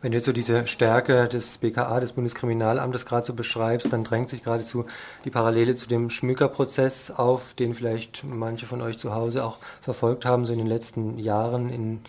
[0.01, 4.29] Wenn du jetzt so diese Stärke des BKA, des Bundeskriminalamtes gerade so beschreibst, dann drängt
[4.29, 4.87] sich geradezu
[5.25, 10.25] die Parallele zu dem Schmückerprozess auf, den vielleicht manche von euch zu Hause auch verfolgt
[10.25, 12.01] haben, so in den letzten Jahren in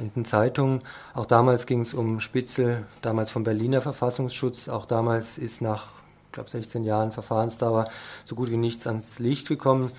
[0.00, 0.82] in den Zeitungen.
[1.14, 4.68] Auch damals ging es um Spitzel, damals vom Berliner Verfassungsschutz.
[4.68, 5.86] Auch damals ist nach,
[6.26, 7.86] ich glaube, 16 Jahren Verfahrensdauer
[8.24, 9.92] so gut wie nichts ans Licht gekommen.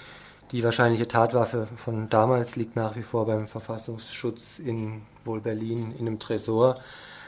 [0.51, 6.07] Die wahrscheinliche Tatwaffe von damals liegt nach wie vor beim Verfassungsschutz in wohl Berlin in
[6.07, 6.75] einem Tresor.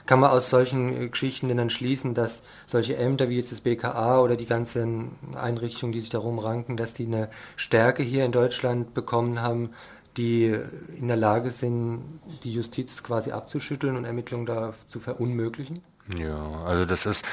[0.05, 4.19] Kann man aus solchen Geschichten denn dann schließen, dass solche Ämter wie jetzt das BKA
[4.19, 8.93] oder die ganzen Einrichtungen, die sich darum ranken, dass die eine Stärke hier in Deutschland
[8.93, 9.71] bekommen haben,
[10.17, 10.55] die
[10.99, 15.81] in der Lage sind, die Justiz quasi abzuschütteln und Ermittlungen da zu verunmöglichen?
[16.17, 17.25] Ja, also das ist,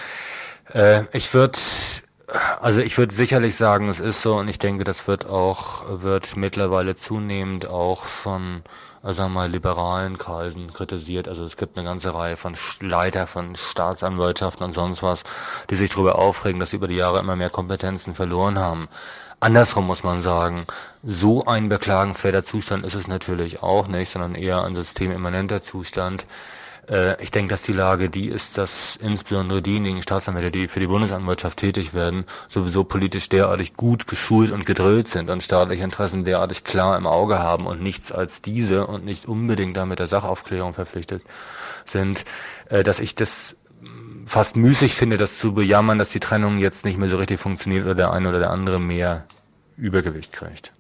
[0.73, 1.59] äh, ich würde,
[2.61, 6.37] also ich würde sicherlich sagen, es ist so und ich denke, das wird auch, wird
[6.37, 8.63] mittlerweile zunehmend auch von
[9.03, 11.27] also mal liberalen Kreisen kritisiert.
[11.27, 15.25] Also es gibt eine ganze Reihe von Leiter von Staatsanwaltschaften und sonst was,
[15.71, 18.89] die sich darüber aufregen, dass sie über die Jahre immer mehr Kompetenzen verloren haben.
[19.43, 20.65] Andersrum muss man sagen,
[21.03, 26.27] so ein beklagenswerter Zustand ist es natürlich auch nicht, sondern eher ein systemimmanenter Zustand.
[26.89, 30.87] Äh, ich denke, dass die Lage die ist, dass insbesondere diejenigen Staatsanwälte, die für die
[30.87, 36.63] Bundesanwaltschaft tätig werden, sowieso politisch derartig gut geschult und gedrillt sind und staatliche Interessen derartig
[36.63, 41.25] klar im Auge haben und nichts als diese und nicht unbedingt damit der Sachaufklärung verpflichtet
[41.85, 42.25] sind,
[42.69, 43.57] äh, dass ich das
[44.27, 47.85] fast müßig finde, das zu bejammern, dass die Trennung jetzt nicht mehr so richtig funktioniert
[47.85, 49.27] oder der eine oder der andere mehr
[49.77, 50.73] Übergewicht kriegt.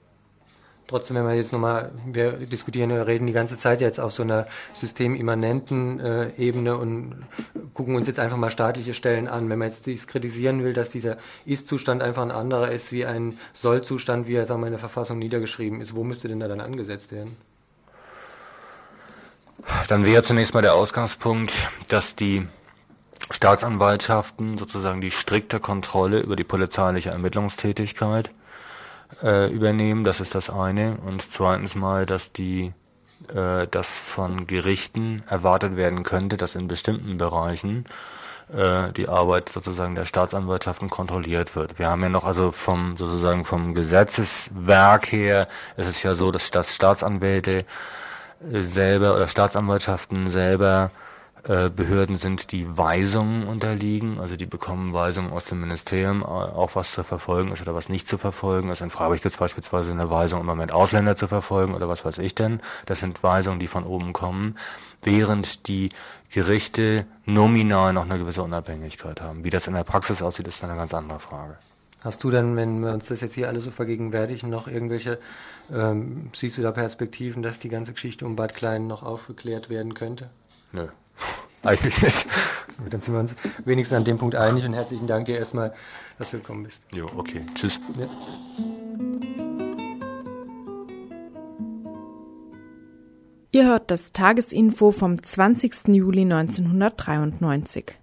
[0.92, 4.22] Trotzdem, wenn wir jetzt nochmal, wir diskutieren oder reden die ganze Zeit jetzt auf so
[4.22, 7.24] einer systemimmanenten äh, Ebene und
[7.72, 9.48] gucken uns jetzt einfach mal staatliche Stellen an.
[9.48, 11.16] Wenn man jetzt dies kritisieren will, dass dieser
[11.46, 15.18] Ist-Zustand einfach ein anderer ist wie ein Soll-Zustand, wie er sagen wir, in der Verfassung
[15.18, 17.38] niedergeschrieben ist, wo müsste denn da dann angesetzt werden?
[19.88, 22.46] Dann wäre zunächst mal der Ausgangspunkt, dass die
[23.30, 28.30] Staatsanwaltschaften sozusagen die strikte Kontrolle über die polizeiliche Ermittlungstätigkeit
[29.22, 30.98] äh, übernehmen, das ist das eine.
[31.06, 32.72] Und zweitens mal, dass die
[33.28, 37.84] äh, dass von Gerichten erwartet werden könnte, dass in bestimmten Bereichen
[38.52, 41.78] äh, die Arbeit sozusagen der Staatsanwaltschaften kontrolliert wird.
[41.78, 46.48] Wir haben ja noch also vom sozusagen vom Gesetzeswerk her ist es ja so, dass
[46.74, 47.64] Staatsanwälte
[48.40, 50.90] selber oder Staatsanwaltschaften selber
[51.42, 56.92] Behörden sind, die Weisungen unterliegen, also die bekommen Weisungen aus dem Ministerium, äh, auch was
[56.92, 58.80] zu verfolgen ist oder was nicht zu verfolgen ist.
[58.80, 62.18] In Freiburg gibt es beispielsweise eine Weisung, im Moment Ausländer zu verfolgen oder was weiß
[62.18, 62.60] ich denn.
[62.86, 64.56] Das sind Weisungen, die von oben kommen,
[65.02, 65.90] während die
[66.32, 69.42] Gerichte nominal noch eine gewisse Unabhängigkeit haben.
[69.42, 71.56] Wie das in der Praxis aussieht, ist eine ganz andere Frage.
[72.02, 75.18] Hast du denn, wenn wir uns das jetzt hier alle so vergegenwärtigen, noch irgendwelche,
[75.72, 79.94] ähm, siehst du da Perspektiven, dass die ganze Geschichte um Bad Klein noch aufgeklärt werden
[79.94, 80.30] könnte?
[80.72, 80.88] Nö.
[81.62, 82.26] Eigentlich nicht.
[82.90, 85.72] Dann sind wir uns wenigstens an dem Punkt einig und herzlichen Dank dir erstmal,
[86.18, 86.82] dass du gekommen bist.
[86.92, 87.42] Jo, okay.
[87.54, 87.78] Tschüss.
[87.98, 88.08] Ja.
[93.54, 95.88] Ihr hört das Tagesinfo vom 20.
[95.88, 97.98] Juli 1993.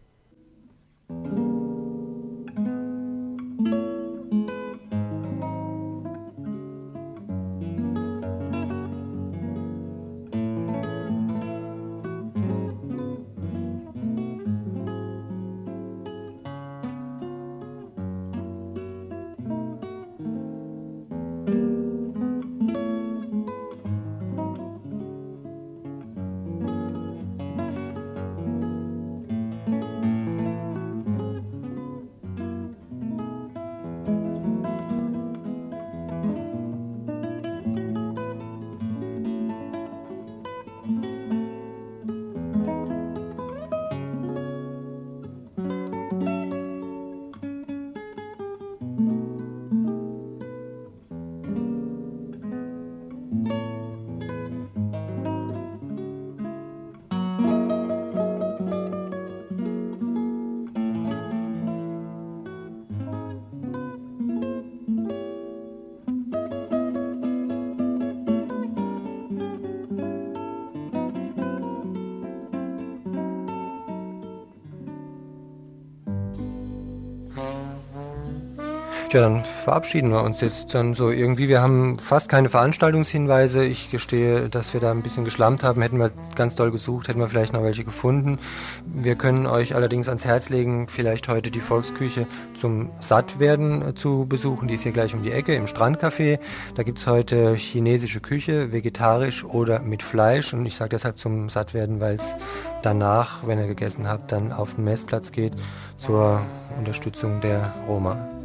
[79.11, 81.47] Ja, dann verabschieden wir uns jetzt dann so irgendwie.
[81.47, 83.65] Wir haben fast keine Veranstaltungshinweise.
[83.65, 85.81] Ich gestehe, dass wir da ein bisschen geschlammt haben.
[85.81, 88.37] Hätten wir ganz doll gesucht, hätten wir vielleicht noch welche gefunden.
[88.85, 94.27] Wir können euch allerdings ans Herz legen, vielleicht heute die Volksküche zum Sattwerden äh, zu
[94.29, 94.67] besuchen.
[94.67, 96.37] Die ist hier gleich um die Ecke im Strandcafé.
[96.75, 100.53] Da gibt's heute chinesische Küche, vegetarisch oder mit Fleisch.
[100.53, 102.37] Und ich sage deshalb zum Sattwerden, weil es
[102.83, 105.53] danach, wenn ihr gegessen habt, dann auf den Messplatz geht
[105.97, 106.43] zur
[106.77, 108.38] Unterstützung der Roma.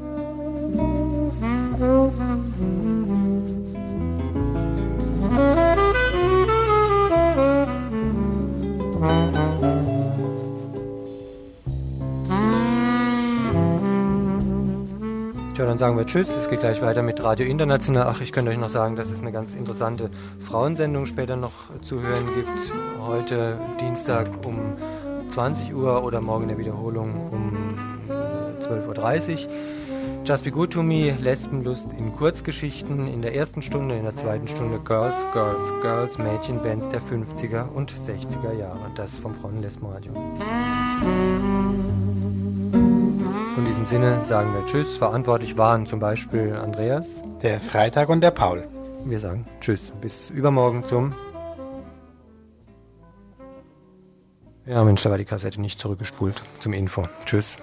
[15.75, 16.29] Dann sagen wir Tschüss.
[16.29, 18.07] Es geht gleich weiter mit Radio International.
[18.07, 20.09] Ach, ich könnte euch noch sagen, dass es eine ganz interessante
[20.39, 21.51] Frauensendung später noch
[21.83, 22.73] zu hören gibt.
[23.01, 24.57] Heute Dienstag um
[25.27, 27.75] 20 Uhr oder morgen in der Wiederholung um
[28.61, 29.53] 12.30 Uhr.
[30.27, 34.49] Just Be Good to Me, Lesbenlust in Kurzgeschichten in der ersten Stunde, in der zweiten
[34.49, 38.91] Stunde Girls, Girls, Girls, Mädchenbands der 50er und 60er Jahre.
[38.95, 40.15] Das vom Frauenlesbenradio.
[43.59, 44.97] In diesem Sinne sagen wir Tschüss.
[44.97, 48.67] Verantwortlich waren zum Beispiel Andreas, der Freitag und der Paul.
[49.05, 49.93] Wir sagen Tschüss.
[50.01, 51.15] Bis übermorgen zum.
[54.65, 56.43] Ja, Mensch, da war die Kassette nicht zurückgespult.
[56.61, 57.07] Zum Info.
[57.27, 57.59] Tschüss.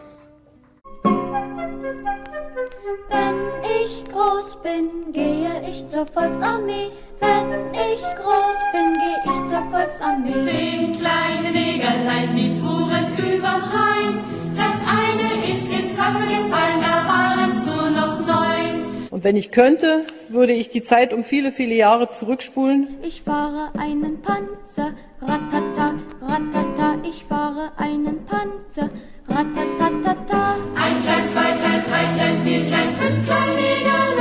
[4.64, 6.92] Bin, gehe ich zur Volksarmee.
[7.20, 10.46] Wenn ich groß bin, gehe ich zur Volksarmee.
[10.46, 14.20] Zehn kleine Negerlein, die fuhren überm Rhein.
[14.56, 18.86] Das eine ist ins Wasser gefallen, da waren's nur noch neun.
[19.10, 22.88] Und wenn ich könnte, würde ich die Zeit um viele, viele Jahre zurückspulen.
[23.04, 28.90] Ich fahre einen Panzer, ratata, ratata, ich fahre einen Panzer,
[29.28, 30.56] ratatatata.
[30.76, 33.28] Ein klein, zwei klein, drei klein, vier klein, fünf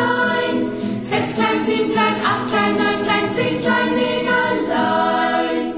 [0.01, 0.57] allein.
[1.03, 5.70] Sechs klein, sieben klein, acht klein, neun klein, zehn klein, Ningerlein.